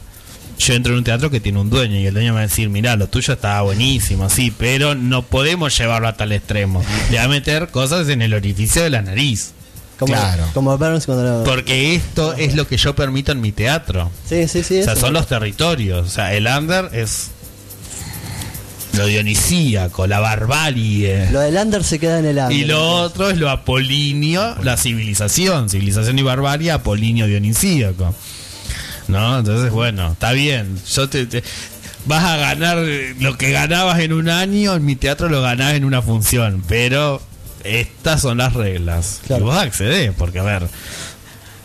yo 0.59 0.73
entro 0.73 0.91
en 0.93 0.99
un 0.99 1.03
teatro 1.05 1.29
que 1.31 1.39
tiene 1.39 1.59
un 1.59 1.69
dueño 1.69 1.97
y 1.97 2.05
el 2.05 2.13
dueño 2.13 2.29
me 2.33 2.35
va 2.35 2.39
a 2.39 2.47
decir, 2.47 2.69
mirá, 2.69 2.95
lo 2.97 3.07
tuyo 3.07 3.33
estaba 3.33 3.61
buenísimo, 3.61 4.29
sí, 4.29 4.53
pero 4.55 4.95
no 4.95 5.23
podemos 5.23 5.75
llevarlo 5.77 6.07
a 6.09 6.17
tal 6.17 6.33
extremo. 6.33 6.83
Le 7.09 7.17
va 7.17 7.23
a 7.23 7.27
meter 7.29 7.69
cosas 7.69 8.09
en 8.09 8.21
el 8.21 8.33
orificio 8.33 8.83
de 8.83 8.89
la 8.89 9.01
nariz. 9.01 9.53
como, 9.97 10.13
claro. 10.13 10.45
como 10.53 10.77
Burns 10.77 11.05
cuando 11.05 11.23
lo- 11.23 11.43
Porque 11.43 11.95
esto 11.95 12.33
es 12.33 12.55
lo 12.55 12.67
que 12.67 12.75
yo 12.77 12.95
permito 12.95 13.31
en 13.31 13.39
mi 13.39 13.51
teatro. 13.51 14.11
Sí, 14.27 14.47
sí, 14.47 14.61
sí. 14.63 14.81
O 14.81 14.83
sea, 14.83 14.95
son 14.95 15.13
los 15.13 15.27
territorios. 15.27 16.07
O 16.07 16.09
sea, 16.09 16.33
el 16.33 16.47
under 16.47 16.89
es 16.91 17.29
lo 18.97 19.05
dionisíaco, 19.05 20.05
la 20.07 20.19
barbarie. 20.19 21.29
Lo 21.31 21.39
del 21.39 21.55
under 21.55 21.83
se 21.83 21.99
queda 21.99 22.19
en 22.19 22.25
el 22.25 22.37
under. 22.37 22.51
Y 22.51 22.65
lo 22.65 22.83
otro 23.01 23.29
es 23.29 23.37
lo 23.37 23.49
apolinio, 23.49 24.55
la 24.63 24.77
civilización. 24.77 25.69
Civilización 25.69 26.19
y 26.19 26.23
barbarie, 26.23 26.71
apolinio 26.71 27.27
dionisíaco. 27.27 28.13
¿No? 29.07 29.39
Entonces, 29.39 29.71
bueno, 29.71 30.11
está 30.13 30.31
bien. 30.33 30.77
Yo 30.93 31.09
te, 31.09 31.25
te- 31.25 31.43
vas 32.05 32.23
a 32.23 32.37
ganar 32.37 32.77
lo 33.19 33.37
que 33.37 33.51
ganabas 33.51 33.99
en 33.99 34.13
un 34.13 34.29
año, 34.29 34.75
en 34.75 34.85
mi 34.85 34.95
teatro 34.95 35.29
lo 35.29 35.41
ganás 35.41 35.73
en 35.73 35.85
una 35.85 36.01
función. 36.01 36.63
Pero 36.67 37.21
estas 37.63 38.21
son 38.21 38.37
las 38.39 38.53
reglas. 38.53 39.21
Claro. 39.27 39.43
Y 39.43 39.45
vos 39.45 39.57
accedés, 39.57 40.11
porque 40.17 40.39
a 40.39 40.43
ver, 40.43 40.67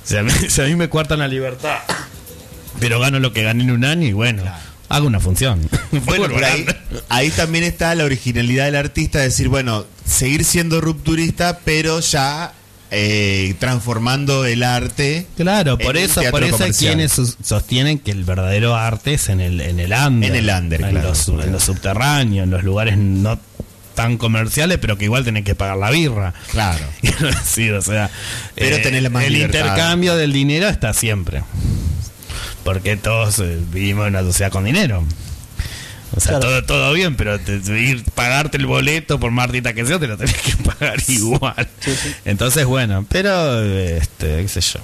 si 0.05 0.17
a, 0.17 0.23
mí, 0.23 0.31
si 0.49 0.61
a 0.61 0.65
mí 0.65 0.77
me 0.77 0.89
cuartan 0.89 1.19
la 1.21 1.29
libertad, 1.29 1.79
pero 2.81 3.01
gano 3.01 3.19
lo 3.21 3.33
que 3.33 3.43
gané 3.43 3.65
en 3.65 3.71
un 3.73 3.85
año 3.85 4.07
y 4.07 4.13
bueno, 4.13 4.43
hago 4.89 5.07
una 5.07 5.21
función. 5.21 5.61
Bueno, 6.05 6.27
pero 6.29 6.47
ahí, 6.47 6.67
ahí 7.09 7.31
también 7.31 7.65
está 7.65 7.95
la 7.95 8.05
originalidad 8.05 8.67
del 8.67 8.77
artista, 8.77 9.19
decir, 9.19 9.49
bueno, 9.49 9.85
seguir 10.05 10.45
siendo 10.45 10.81
rupturista, 10.81 11.61
pero 11.65 12.01
ya 12.01 12.53
eh, 12.91 13.55
transformando 13.59 14.45
el 14.45 14.63
arte. 14.63 15.27
Claro, 15.37 15.79
por 15.79 15.97
en 15.97 16.05
eso, 16.05 16.23
por 16.31 16.45
eso 16.45 16.59
comercial. 16.59 16.95
quienes 16.95 17.13
sostienen 17.43 17.99
que 17.99 18.13
el 18.13 18.25
verdadero 18.25 18.77
arte 18.77 19.15
es 19.15 19.29
en 19.29 19.41
el, 19.41 19.61
en 19.61 19.81
el 19.81 19.93
under. 19.93 20.31
En 20.31 20.37
el 20.37 20.49
under, 20.49 20.81
en 20.83 20.91
claro. 20.91 21.09
los, 21.09 21.29
en 21.29 21.53
los 21.53 21.65
subterráneos, 21.65 22.45
en 22.45 22.51
los 22.51 22.63
lugares 22.63 22.97
no 22.97 23.39
tan 23.97 24.19
comerciales, 24.19 24.79
pero 24.79 24.97
que 24.99 25.07
igual 25.07 25.25
tenés 25.25 25.45
que 25.45 25.55
pagar 25.55 25.79
la 25.79 25.91
birra. 25.91 26.35
Claro. 26.53 26.85
Decir, 27.21 27.73
o 27.73 27.83
sea, 27.83 28.11
Pero 28.55 28.77
tenés 28.83 29.11
más 29.11 29.25
el 29.25 29.33
libertad. 29.33 29.61
intercambio 29.61 30.15
del 30.17 30.33
dinero 30.33 30.69
está 30.69 30.93
siempre. 30.93 31.43
Porque 32.67 32.97
todos 32.97 33.39
eh, 33.39 33.61
vivimos 33.73 34.09
en 34.09 34.17
una 34.17 34.25
sociedad 34.25 34.51
con 34.51 34.65
dinero. 34.65 35.05
O 36.17 36.19
sea, 36.21 36.41
Claro. 36.41 36.49
todo, 36.49 36.65
todo 36.65 36.93
bien, 36.95 37.15
pero 37.15 37.39
te, 37.39 37.55
ir 37.79 38.03
pagarte 38.13 38.57
el 38.57 38.67
boleto 38.67 39.21
por 39.21 39.31
más 39.31 39.45
artista 39.45 39.73
que 39.73 39.87
sea, 39.87 40.01
te 40.01 40.09
lo 40.09 40.17
tenés 40.17 40.35
que 40.37 40.57
pagar 40.65 40.97
igual. 41.07 41.69
Entonces, 42.25 42.67
bueno, 42.67 43.07
pero, 43.09 43.63
este, 43.63 44.43
qué 44.43 44.49
sé 44.49 44.61
yo. 44.63 44.81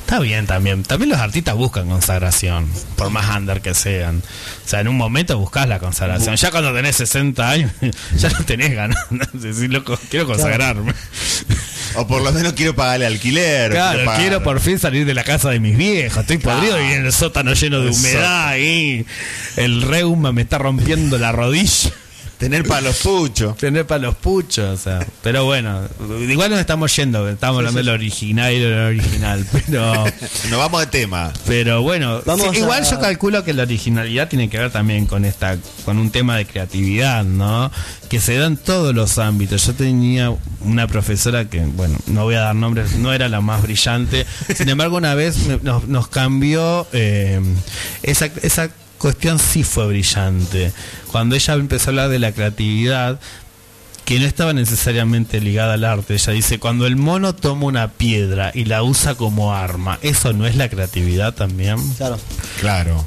Está 0.00 0.18
bien 0.18 0.46
también. 0.46 0.82
También 0.82 1.10
los 1.10 1.20
artistas 1.20 1.54
buscan 1.56 1.88
consagración, 1.88 2.66
por 2.96 3.10
más 3.10 3.36
under 3.36 3.60
que 3.60 3.74
sean. 3.74 4.22
O 4.64 4.68
sea, 4.68 4.80
en 4.80 4.88
un 4.88 4.96
momento 4.96 5.38
buscas 5.38 5.68
la 5.68 5.78
consagración. 5.78 6.36
Ya 6.36 6.50
cuando 6.50 6.72
tenés 6.72 6.96
60 6.96 7.50
años, 7.50 7.70
ya 8.16 8.30
no 8.30 8.44
tenés 8.46 8.74
ganas 8.74 8.98
de 9.34 9.48
decir, 9.52 9.70
loco, 9.70 9.98
quiero 10.10 10.26
consagrarme. 10.26 10.94
O 12.00 12.06
por 12.06 12.22
lo 12.22 12.30
menos 12.32 12.52
quiero 12.52 12.74
pagarle 12.74 13.06
alquiler. 13.06 13.72
Claro, 13.72 14.04
pagar- 14.04 14.20
quiero 14.20 14.42
por 14.42 14.60
fin 14.60 14.78
salir 14.78 15.04
de 15.04 15.14
la 15.14 15.24
casa 15.24 15.50
de 15.50 15.58
mis 15.60 15.76
viejos. 15.76 16.20
Estoy 16.20 16.38
podrido 16.38 16.76
Claro. 16.76 16.88
y 16.90 16.92
en 16.94 17.06
el 17.06 17.12
sótano 17.12 17.52
lleno 17.54 17.80
de 17.80 17.88
El 17.88 17.94
humedad 17.94 18.56
y 18.56 19.04
el 19.56 19.82
reuma 19.82 20.32
me 20.32 20.42
está 20.42 20.58
rompiendo 20.58 21.18
la 21.18 21.32
rodilla. 21.32 21.90
Tener 22.38 22.62
para 22.64 22.82
los 22.82 22.98
puchos. 22.98 23.56
Tener 23.56 23.84
para 23.86 24.02
los 24.02 24.14
puchos, 24.14 24.78
o 24.78 24.82
sea. 24.82 25.04
Pero 25.22 25.44
bueno, 25.44 25.80
igual 26.28 26.50
nos 26.50 26.60
estamos 26.60 26.94
yendo, 26.94 27.28
estamos 27.28 27.58
hablando 27.58 27.78
del 27.78 27.88
original 27.88 28.52
y 28.52 28.60
del 28.60 28.78
original, 28.78 29.44
pero 29.52 30.04
Nos 30.48 30.58
vamos 30.58 30.80
de 30.82 30.86
tema. 30.86 31.32
pero 31.46 31.82
bueno, 31.82 32.22
Vamos 32.24 32.50
sí, 32.52 32.58
igual 32.60 32.84
a- 32.84 32.88
yo 32.90 33.00
calculo 33.00 33.42
que 33.42 33.52
la 33.54 33.64
originalidad 33.64 34.28
tiene 34.28 34.48
que 34.48 34.56
ver 34.58 34.70
también 34.70 35.06
con 35.06 35.24
esta 35.24 35.56
con 35.84 35.98
un 35.98 36.10
tema 36.10 36.36
de 36.36 36.46
creatividad, 36.46 37.24
¿no? 37.24 37.72
Que 38.08 38.20
se 38.20 38.36
da 38.36 38.46
en 38.46 38.56
todos 38.56 38.94
los 38.94 39.18
ámbitos. 39.18 39.66
Yo 39.66 39.74
tenía 39.74 40.32
una 40.60 40.86
profesora 40.86 41.44
que, 41.50 41.60
bueno, 41.60 41.98
no 42.06 42.22
voy 42.22 42.36
a 42.36 42.40
dar 42.40 42.54
nombres, 42.54 42.94
no 42.96 43.12
era 43.12 43.28
la 43.28 43.40
más 43.40 43.62
brillante. 43.62 44.26
Sin 44.56 44.68
embargo, 44.68 44.96
una 44.96 45.14
vez 45.14 45.38
me- 45.46 45.58
nos, 45.62 45.88
nos 45.88 46.06
cambió 46.08 46.86
eh, 46.92 47.40
esa 48.04 48.26
esa 48.42 48.70
cuestión 48.98 49.38
sí 49.38 49.64
fue 49.64 49.86
brillante. 49.86 50.72
Cuando 51.10 51.34
ella 51.36 51.54
empezó 51.54 51.86
a 51.86 51.90
hablar 51.90 52.08
de 52.10 52.18
la 52.18 52.32
creatividad, 52.32 53.20
que 54.04 54.18
no 54.18 54.26
estaba 54.26 54.52
necesariamente 54.54 55.40
ligada 55.40 55.74
al 55.74 55.84
arte. 55.84 56.14
Ella 56.14 56.32
dice, 56.32 56.58
cuando 56.58 56.86
el 56.86 56.96
mono 56.96 57.34
toma 57.34 57.66
una 57.66 57.88
piedra 57.92 58.50
y 58.54 58.64
la 58.64 58.82
usa 58.82 59.14
como 59.16 59.52
arma, 59.54 59.98
¿eso 60.02 60.32
no 60.32 60.46
es 60.46 60.56
la 60.56 60.68
creatividad 60.70 61.34
también? 61.34 61.76
Claro. 61.98 62.18
Claro. 62.60 63.04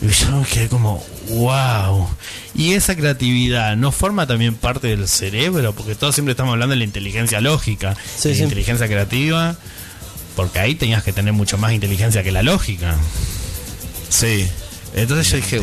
Y 0.00 0.08
yo 0.08 0.30
me 0.30 0.46
quedé 0.46 0.68
como, 0.68 1.04
wow. 1.28 2.08
Y 2.54 2.72
esa 2.72 2.96
creatividad 2.96 3.76
no 3.76 3.92
forma 3.92 4.26
también 4.26 4.54
parte 4.54 4.88
del 4.88 5.06
cerebro, 5.08 5.74
porque 5.74 5.94
todos 5.94 6.14
siempre 6.14 6.30
estamos 6.32 6.52
hablando 6.54 6.70
de 6.72 6.78
la 6.78 6.84
inteligencia 6.84 7.42
lógica, 7.42 7.94
Sí, 8.16 8.30
la 8.30 8.34
sí. 8.36 8.42
inteligencia 8.42 8.86
creativa, 8.86 9.56
porque 10.36 10.58
ahí 10.58 10.74
tenías 10.74 11.02
que 11.04 11.12
tener 11.12 11.34
mucho 11.34 11.58
más 11.58 11.72
inteligencia 11.74 12.22
que 12.22 12.32
la 12.32 12.42
lógica. 12.42 12.96
Sí. 14.08 14.48
Entonces 14.94 15.30
yo 15.30 15.36
dije, 15.36 15.58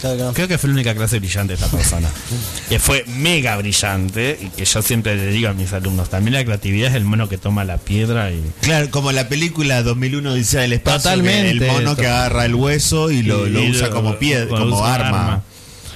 claro. 0.00 0.32
Creo 0.34 0.46
que 0.48 0.58
fue 0.58 0.68
la 0.68 0.74
única 0.74 0.94
clase 0.94 1.18
brillante 1.18 1.54
de 1.56 1.62
esta 1.64 1.74
persona. 1.74 2.08
que 2.68 2.78
fue 2.78 3.04
mega 3.06 3.56
brillante 3.56 4.38
y 4.40 4.46
que 4.50 4.64
yo 4.66 4.82
siempre 4.82 5.16
le 5.16 5.28
digo 5.28 5.48
a 5.48 5.54
mis 5.54 5.72
alumnos, 5.72 6.10
también 6.10 6.34
la 6.34 6.44
creatividad 6.44 6.90
es 6.90 6.94
el 6.96 7.04
mono 7.04 7.28
que 7.28 7.38
toma 7.38 7.64
la 7.64 7.78
piedra 7.78 8.30
y... 8.30 8.42
Claro, 8.60 8.90
como 8.90 9.12
la 9.12 9.28
película 9.28 9.82
2001 9.82 10.34
dice 10.34 10.58
del 10.58 10.74
espacio, 10.74 10.98
Totalmente. 11.10 11.66
el 11.66 11.72
mono 11.72 11.96
que 11.96 12.06
agarra 12.06 12.44
el 12.44 12.54
hueso 12.54 13.10
y 13.10 13.22
lo, 13.22 13.46
lo 13.46 13.62
y 13.62 13.70
usa 13.70 13.88
lo- 13.88 13.94
como 13.94 14.18
piedra, 14.18 14.48
como 14.58 14.84
arma. 14.84 15.42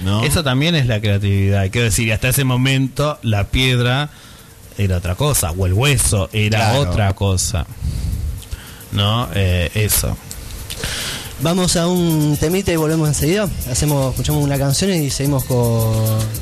¿no? 0.02 0.24
Eso 0.24 0.42
también 0.42 0.74
es 0.74 0.86
la 0.86 1.00
creatividad. 1.00 1.68
Quiero 1.70 1.86
decir, 1.86 2.10
hasta 2.12 2.28
ese 2.28 2.44
momento 2.44 3.18
la 3.22 3.44
piedra 3.48 4.08
era 4.78 4.96
otra 4.98 5.16
cosa, 5.16 5.50
o 5.50 5.66
el 5.66 5.72
hueso 5.74 6.30
era 6.32 6.58
Claro. 6.70 6.80
otra 6.80 7.12
cosa. 7.14 7.66
¿No? 8.92 9.28
Eh, 9.34 9.70
eso. 9.74 10.16
Vamos 11.40 11.76
a 11.76 11.86
un 11.86 12.36
temita 12.40 12.72
y 12.72 12.76
volvemos 12.76 13.06
enseguida. 13.08 13.48
Hacemos, 13.70 14.10
escuchamos 14.10 14.42
una 14.42 14.58
canción 14.58 14.92
y 14.92 15.08
seguimos 15.08 15.44
con. 15.44 15.58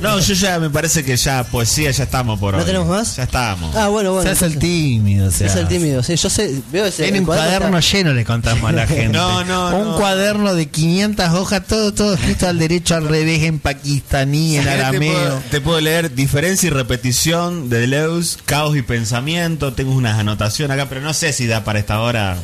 No, 0.00 0.18
yo 0.18 0.32
ya 0.32 0.58
me 0.58 0.70
parece 0.70 1.04
que 1.04 1.16
ya 1.18 1.44
poesía 1.44 1.90
ya 1.90 2.04
estamos 2.04 2.40
por 2.40 2.54
¿No 2.54 2.60
hoy. 2.60 2.64
tenemos 2.64 2.88
más? 2.88 3.16
Ya 3.16 3.24
estamos. 3.24 3.76
Ah, 3.76 3.88
bueno, 3.88 4.12
bueno. 4.14 4.22
se 4.22 4.30
hace 4.30 4.46
el 4.46 4.58
tímido, 4.58 5.26
o 5.28 5.30
sea. 5.30 5.48
Se 5.48 5.52
hace 5.52 5.60
el 5.60 5.68
tímido, 5.68 6.02
sí. 6.02 6.16
Yo 6.16 6.30
sé, 6.30 6.62
veo 6.72 6.86
ese. 6.86 7.02
Tiene 7.02 7.18
el 7.18 7.22
un 7.24 7.26
cuaderno 7.26 7.76
está- 7.78 7.92
lleno, 7.98 8.14
le 8.14 8.24
contamos 8.24 8.70
a 8.70 8.72
la 8.72 8.86
gente. 8.86 9.08
No, 9.08 9.44
no, 9.44 9.76
Un 9.76 9.88
no. 9.90 9.96
cuaderno 9.98 10.54
de 10.54 10.66
500 10.70 11.28
hojas, 11.34 11.66
todo, 11.66 11.92
todo 11.92 12.14
escrito 12.14 12.48
al 12.48 12.58
derecho, 12.58 12.94
al 12.94 13.06
revés, 13.06 13.42
en 13.42 13.58
pakistaní, 13.58 14.56
en 14.56 14.64
Te 14.64 14.70
arameo. 14.70 15.12
puedo, 15.12 15.42
te 15.50 15.60
puedo 15.60 15.80
leer 15.82 16.14
diferencia 16.14 16.68
y 16.68 16.70
repetición 16.70 17.68
de 17.68 17.80
Deleuze, 17.80 18.38
caos 18.46 18.74
y 18.76 18.80
pensamiento. 18.80 19.74
Tengo 19.74 19.92
unas 19.92 20.18
anotaciones 20.18 20.74
acá, 20.74 20.88
pero 20.88 21.02
no 21.02 21.12
sé 21.12 21.34
si 21.34 21.46
da 21.46 21.64
para 21.64 21.78
esta 21.80 22.00
hora. 22.00 22.38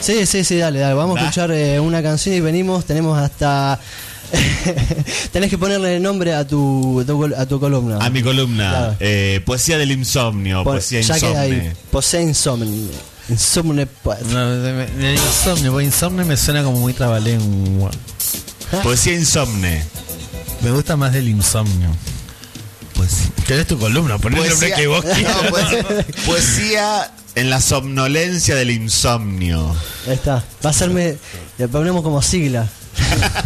Sí, 0.00 0.26
sí, 0.26 0.44
sí, 0.44 0.56
dale, 0.56 0.80
dale. 0.80 0.94
Vamos 0.94 1.16
a 1.18 1.22
escuchar 1.22 1.50
eh, 1.52 1.78
una 1.80 2.02
canción 2.02 2.34
y 2.34 2.40
venimos. 2.40 2.84
Tenemos 2.84 3.18
hasta. 3.18 3.78
Tenés 5.32 5.50
que 5.50 5.58
ponerle 5.58 6.00
nombre 6.00 6.32
a 6.34 6.46
tu, 6.46 7.00
a 7.00 7.04
tu, 7.04 7.18
col- 7.18 7.34
a 7.34 7.44
tu 7.46 7.60
columna. 7.60 7.98
A 8.00 8.08
mi 8.10 8.22
columna, 8.22 8.70
Claro. 8.70 8.96
eh, 9.00 9.40
poesía 9.44 9.76
del 9.78 9.92
insomnio, 9.92 10.64
Pon- 10.64 10.74
poesía 10.74 11.00
insomne. 11.00 11.36
ahí. 11.38 11.72
Posee 11.90 12.22
insomnio. 12.22 12.90
Insomne 13.28 13.86
poet. 13.86 14.20
No, 14.30 14.46
me, 14.46 14.72
me- 14.72 14.86
me- 14.88 15.12
insomnio, 15.14 15.70
porque 15.72 15.84
insomnio 15.86 16.24
me 16.24 16.36
suena 16.36 16.62
como 16.64 16.78
muy 16.80 16.92
trabalengua. 16.94 17.90
Poesía 18.82 19.14
insomne. 19.14 19.84
Me 20.62 20.70
gusta 20.70 20.96
más 20.96 21.12
del 21.12 21.28
insomnio. 21.28 21.90
Pues, 22.94 23.10
¿Querés 23.46 23.66
tu 23.66 23.78
columna? 23.78 24.18
Poné 24.18 24.40
el 24.42 24.48
nombre 24.48 24.72
que 24.74 24.86
vos 24.86 25.04
quieras. 25.14 25.36
no, 25.44 25.50
poesía, 25.50 26.06
poesía 26.26 27.10
en 27.34 27.50
la 27.50 27.60
somnolencia 27.60 28.54
del 28.54 28.70
insomnio. 28.70 29.74
Ahí 30.06 30.14
está. 30.14 30.44
Va 30.64 30.70
a 30.70 30.72
serme. 30.72 31.16
Le 31.58 31.68
ponemos 31.68 32.02
como 32.02 32.22
sigla. 32.22 32.68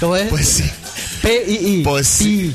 ¿Cómo 0.00 0.16
es? 0.16 0.28
Poesía. 0.28 0.72
P-I-I. 1.22 1.82
Poesía. 1.82 2.44
I. 2.46 2.54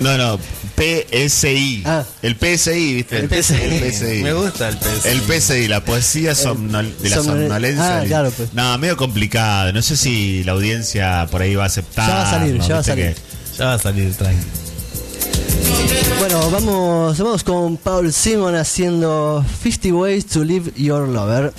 No, 0.00 0.18
no, 0.18 0.38
PSI. 0.76 1.82
Ah. 1.86 2.04
El 2.22 2.36
PSI, 2.36 2.94
¿viste? 2.94 3.18
El 3.20 3.28
PSI. 3.28 3.54
El 3.54 3.92
PSI. 3.92 4.22
Me 4.22 4.32
gusta 4.32 4.68
el 4.68 4.76
pez. 4.76 5.06
El 5.06 5.20
PSI, 5.22 5.68
la 5.68 5.84
poesía 5.84 6.32
somnol- 6.32 6.96
de 6.98 7.08
la 7.10 7.16
somnole- 7.16 7.42
somnolencia. 7.42 8.00
Ah, 8.00 8.04
claro, 8.04 8.30
pues. 8.32 8.52
No, 8.52 8.76
medio 8.78 8.96
complicado. 8.96 9.72
No 9.72 9.82
sé 9.82 9.96
si 9.96 10.42
la 10.44 10.52
audiencia 10.52 11.26
por 11.30 11.42
ahí 11.42 11.54
va 11.54 11.64
a 11.64 11.66
aceptar. 11.66 12.08
Ya 12.08 12.14
va 12.16 12.28
a 12.28 12.30
salir, 12.30 12.60
ya 12.60 12.74
va 12.74 12.80
a 12.80 12.84
salir. 12.84 13.14
Ya 13.56 13.64
va 13.66 13.74
a 13.74 13.78
salir, 13.78 14.14
tranqui. 14.14 14.44
Bueno, 16.18 16.50
vamos, 16.50 17.18
vamos 17.18 17.44
con 17.44 17.76
Paul 17.76 18.12
Simon 18.12 18.54
haciendo 18.54 19.44
50 19.62 19.94
Ways 19.94 20.26
to 20.26 20.42
Live 20.42 20.72
Your 20.76 21.08
Lover. 21.08 21.52